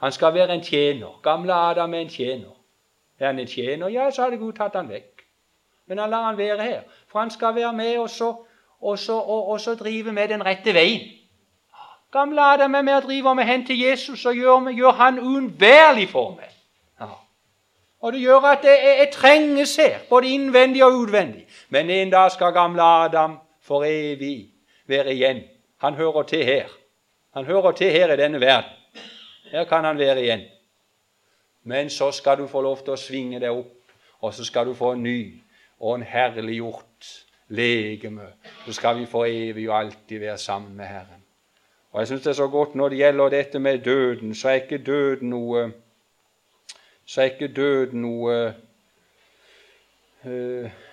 Han 0.00 0.12
skal 0.12 0.34
være 0.34 0.54
en 0.54 0.62
tjener. 0.62 1.20
Gamle 1.22 1.54
Adam 1.54 1.94
er 1.94 1.98
en 1.98 2.08
tjener. 2.08 2.54
Er 3.18 3.26
han 3.26 3.38
en 3.38 3.46
tjener? 3.46 3.88
Ja, 3.88 4.10
så 4.10 4.22
hadde 4.22 4.36
Gud 4.36 4.52
tatt 4.52 4.76
han 4.76 4.88
vekk. 4.88 5.24
Men 5.88 5.98
han 5.98 6.10
lar 6.10 6.26
han 6.26 6.38
være 6.38 6.62
her, 6.62 6.80
for 7.08 7.18
han 7.18 7.30
skal 7.30 7.54
være 7.54 7.72
med 7.72 7.98
og 7.98 8.10
så, 8.10 8.34
og 8.80 8.98
så, 8.98 9.16
og, 9.18 9.48
og 9.48 9.60
så 9.60 9.74
drive 9.74 10.12
med 10.12 10.28
den 10.28 10.44
rette 10.46 10.74
veien. 10.74 11.08
Gamle 12.12 12.40
Adam 12.40 12.74
er 12.74 12.82
med 12.82 12.94
og 12.94 13.02
driver 13.02 13.34
med 13.34 13.44
hen 13.44 13.66
til 13.66 13.80
Jesus 13.80 14.26
og 14.26 14.34
gjør, 14.34 14.70
gjør 14.70 14.90
han 14.90 15.18
uunnværlig 15.18 16.08
for 16.08 16.30
meg. 16.30 16.57
Og 18.00 18.12
det 18.12 18.20
gjør 18.20 18.46
at 18.46 18.64
jeg, 18.64 18.96
jeg 18.98 19.08
trenges 19.12 19.76
her, 19.76 19.98
både 20.10 20.28
innvendig 20.28 20.84
og 20.84 20.92
utvendig. 20.92 21.46
Men 21.68 21.90
en 21.90 22.10
dag 22.10 22.30
skal 22.30 22.52
gamle 22.52 22.82
Adam 22.82 23.38
for 23.62 23.84
evig 23.84 24.50
være 24.86 25.14
igjen. 25.14 25.42
Han 25.78 25.94
hører 25.94 26.22
til 26.22 26.44
her. 26.44 26.68
Han 27.34 27.44
hører 27.44 27.72
til 27.72 27.90
her 27.90 28.12
i 28.12 28.16
denne 28.16 28.40
verden. 28.40 28.70
Her 29.50 29.64
kan 29.64 29.84
han 29.84 29.98
være 29.98 30.22
igjen. 30.22 30.40
Men 31.62 31.90
så 31.90 32.10
skal 32.10 32.38
du 32.38 32.46
få 32.46 32.60
lov 32.60 32.78
til 32.84 32.94
å 32.94 33.00
svinge 33.00 33.40
deg 33.40 33.50
opp, 33.50 33.92
og 34.20 34.34
så 34.34 34.44
skal 34.44 34.66
du 34.66 34.74
få 34.74 34.92
en 34.94 35.02
ny 35.02 35.20
og 35.80 35.94
en 35.94 36.02
herliggjort 36.02 37.10
legeme. 37.48 38.30
Så 38.66 38.72
skal 38.72 38.98
vi 38.98 39.06
for 39.06 39.26
evig 39.26 39.68
og 39.70 39.78
alltid 39.78 40.18
være 40.18 40.38
sammen 40.38 40.76
med 40.76 40.86
Herren. 40.86 41.24
Og 41.92 42.00
jeg 42.00 42.08
syns 42.08 42.22
det 42.22 42.30
er 42.30 42.40
så 42.40 42.48
godt 42.48 42.74
når 42.74 42.88
det 42.88 42.98
gjelder 42.98 43.28
dette 43.28 43.58
med 43.58 43.78
døden, 43.78 44.34
så 44.34 44.48
er 44.48 44.62
ikke 44.62 44.78
døden 44.86 45.30
noe 45.30 45.70
så 47.08 47.22
er 47.22 47.32
ikke 47.32 47.48
døden 47.56 48.04
noe 48.04 48.34
uh, 50.26 50.84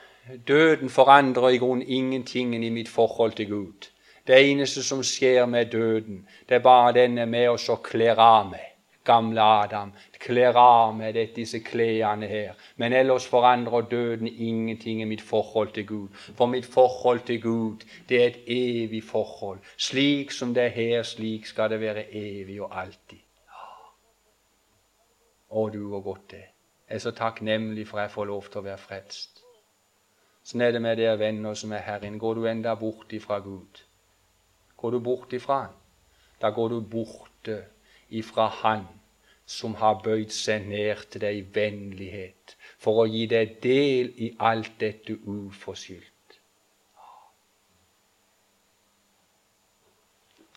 Døden 0.47 0.89
forandrer 0.89 1.49
i 1.53 1.57
grunnen 1.61 1.85
ingenting 1.87 2.55
i 2.55 2.69
mitt 2.73 2.89
forhold 2.89 3.35
til 3.37 3.49
Gud. 3.49 3.89
Det 4.27 4.39
eneste 4.41 4.81
som 4.83 5.03
skjer 5.05 5.45
med 5.45 5.65
døden, 5.65 6.23
det 6.49 6.55
er 6.55 6.63
bare 6.65 6.95
denne 6.97 7.27
med 7.29 7.49
oss 7.51 7.67
å 7.69 7.75
kler 7.77 8.17
av 8.17 8.47
meg. 8.49 8.71
Gamle 9.05 9.41
Adam 9.41 9.91
kler 10.25 10.57
av 10.57 10.95
meg 10.97 11.17
disse 11.35 11.59
klærne 11.61 12.27
her. 12.29 12.55
Men 12.81 12.93
ellers 12.93 13.27
forandrer 13.29 13.85
døden 13.91 14.27
ingenting 14.27 15.01
i 15.01 15.09
mitt 15.09 15.21
forhold 15.21 15.75
til 15.75 15.85
Gud. 15.85 16.07
For 16.37 16.49
mitt 16.49 16.65
forhold 16.65 17.21
til 17.27 17.41
Gud, 17.41 17.85
det 18.09 18.21
er 18.21 18.27
et 18.31 18.49
evig 18.49 19.03
forhold. 19.03 19.59
Slik 19.77 20.31
som 20.31 20.53
det 20.57 20.63
er 20.63 20.75
her, 20.79 21.03
slik 21.03 21.45
skal 21.45 21.69
det 21.69 21.81
være 21.81 22.07
evig 22.09 22.61
og 22.61 22.73
alltid. 22.81 23.24
Å, 25.55 25.69
du 25.71 25.85
hvor 25.87 26.03
godt 26.03 26.31
det 26.33 26.43
Jeg 26.43 26.99
er 26.99 27.01
så 27.01 27.11
takknemlig 27.15 27.87
for 27.89 28.01
jeg 28.03 28.11
får 28.13 28.27
lov 28.29 28.49
til 28.51 28.61
å 28.61 28.65
være 28.67 28.81
frelst. 28.81 29.39
Sånn 30.45 30.61
er 30.61 30.75
det 30.75 30.81
med 30.83 30.99
dere 30.99 31.17
venner 31.17 31.55
som 31.57 31.71
er 31.73 31.81
her 31.81 32.03
inne. 32.05 32.19
Går 32.21 32.37
du 32.37 32.43
enda 32.45 32.75
bort 32.77 33.13
ifra 33.17 33.39
Gud? 33.41 33.79
Går 34.77 34.91
du 34.93 34.99
bort 34.99 35.33
ifra 35.33 35.63
Han? 35.63 35.79
Da 36.41 36.51
går 36.53 36.75
du 36.75 36.81
borte 36.81 37.63
ifra 38.09 38.45
Han 38.61 38.85
som 39.45 39.73
har 39.81 40.01
bøyd 40.03 40.33
seg 40.33 40.67
ned 40.69 41.07
til 41.09 41.21
deg 41.21 41.39
i 41.39 41.47
vennlighet 41.55 42.55
for 42.81 43.01
å 43.01 43.07
gi 43.09 43.25
deg 43.29 43.57
del 43.63 44.11
i 44.21 44.31
alt 44.37 44.73
dette 44.81 45.17
uforskyldt. 45.17 46.39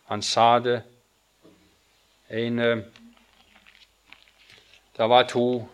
Han 0.08 0.24
sa 0.24 0.58
det 0.64 0.78
en 2.28 2.58
eh, 2.64 2.86
det 4.98 5.08
var 5.08 5.22
to, 5.22 5.68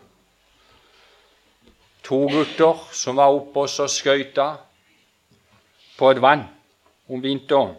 to 2.02 2.18
gutter 2.28 2.88
som 2.92 3.16
var 3.16 3.32
oppe 3.32 3.64
og 3.64 3.90
skøyta 3.90 4.50
på 5.98 6.10
et 6.10 6.20
vann 6.22 6.44
om 7.08 7.22
vinteren. 7.22 7.72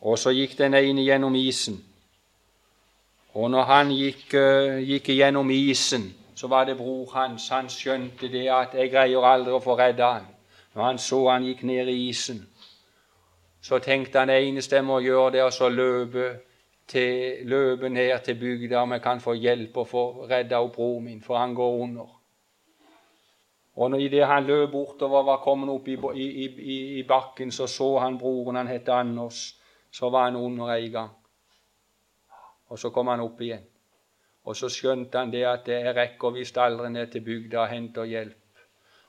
Og 0.00 0.18
så 0.18 0.34
gikk 0.36 0.58
den 0.58 0.74
ene 0.76 1.00
gjennom 1.00 1.34
isen. 1.34 1.78
Og 3.34 3.50
når 3.50 3.62
han 3.62 3.90
gikk, 3.90 4.34
uh, 4.36 4.76
gikk 4.84 5.08
gjennom 5.16 5.50
isen, 5.50 6.10
så 6.36 6.46
var 6.46 6.64
det 6.68 6.76
bror 6.76 7.08
hans. 7.14 7.48
Han 7.48 7.68
skjønte 7.68 8.28
det 8.28 8.48
at 8.48 8.74
'jeg 8.74 8.90
greier 8.90 9.24
aldri 9.24 9.52
å 9.52 9.64
få 9.64 9.78
redda 9.78 10.12
han. 10.12 10.26
Når 10.74 10.84
han 10.84 10.98
så 10.98 11.30
han 11.30 11.44
gikk 11.44 11.62
ned 11.62 11.88
i 11.88 12.08
isen, 12.08 12.48
så 13.62 13.78
tenkte 13.78 14.18
han 14.18 14.30
eneste 14.30 14.76
jeg 14.76 14.84
må 14.84 15.00
gjøre, 15.00 15.32
det 15.32 15.40
er 15.40 15.62
å 15.62 15.68
løpe 15.68 16.40
til 16.86 17.46
løpe 17.48 17.88
ned 17.88 18.18
til 18.24 18.38
bygda 18.40 18.82
om 18.82 18.92
jeg 18.92 19.02
kan 19.02 19.20
få 19.20 19.32
hjelp 19.32 19.76
og 19.76 19.88
få 19.88 20.04
redda 20.30 20.60
opp 20.60 20.74
broren 20.74 21.04
min, 21.04 21.22
for 21.22 21.38
han 21.38 21.54
går 21.54 21.78
under. 21.82 22.20
Og 23.76 23.90
når 23.90 23.98
i 23.98 24.08
det 24.08 24.26
han 24.26 24.44
løp 24.44 24.70
bortover 24.70 25.22
var 25.22 25.42
kommet 25.42 25.70
opp 25.70 25.88
i, 25.88 25.98
i, 26.14 26.46
i, 26.46 26.98
i, 26.98 27.02
bakken, 27.02 27.52
så 27.52 27.66
så 27.66 27.98
han 27.98 28.18
broren, 28.18 28.56
han 28.56 28.68
het 28.68 28.88
Anders, 28.88 29.56
så 29.90 30.10
var 30.10 30.24
han 30.24 30.36
under 30.36 30.68
en 30.74 30.90
gang. 30.92 31.10
Og 32.68 32.78
så 32.78 32.90
kom 32.90 33.08
han 33.08 33.20
opp 33.20 33.40
igjen. 33.40 33.64
Og 34.44 34.56
så 34.56 34.68
skjønte 34.68 35.18
han 35.18 35.32
det 35.32 35.44
at 35.48 35.68
jeg 35.68 35.94
rekker 35.96 36.30
visst 36.30 36.58
aldri 36.58 36.90
ned 36.90 37.06
til 37.10 37.24
bygda 37.24 37.60
og 37.60 37.68
henter 37.68 38.04
hjelp. 38.04 38.40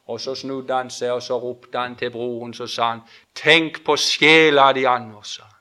Og 0.08 0.20
så 0.20 0.36
snudde 0.36 0.74
han 0.74 0.90
seg, 0.90 1.12
og 1.12 1.22
så 1.22 1.38
ropte 1.42 1.78
han 1.78 1.96
til 1.96 2.12
broren, 2.12 2.54
så 2.54 2.68
sa 2.68 2.90
han, 2.90 3.02
'Tenk 3.36 3.84
på 3.86 3.96
sjela 3.98 4.72
di, 4.74 4.86
Anders', 4.86 5.55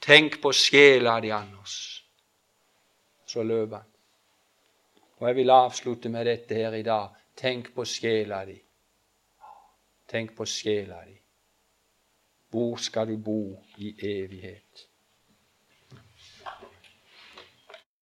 Tenk 0.00 0.40
på 0.42 0.52
sjela 0.52 1.20
di, 1.20 1.30
Anders. 1.30 2.04
Så 3.26 3.42
løp 3.42 3.72
han. 3.72 3.88
Og 5.20 5.28
jeg 5.28 5.36
vil 5.36 5.50
avslutte 5.50 6.08
med 6.08 6.26
dette 6.26 6.54
her 6.54 6.72
i 6.72 6.82
dag. 6.82 7.08
Tenk 7.36 7.74
på 7.74 7.84
sjela 7.84 8.44
di. 8.48 8.56
Tenk 10.08 10.32
på 10.36 10.46
sjela 10.48 11.04
di. 11.06 11.18
Hvor 12.50 12.76
skal 12.76 13.08
du 13.08 13.16
bo 13.16 13.64
i 13.76 13.94
evighet? 14.02 14.89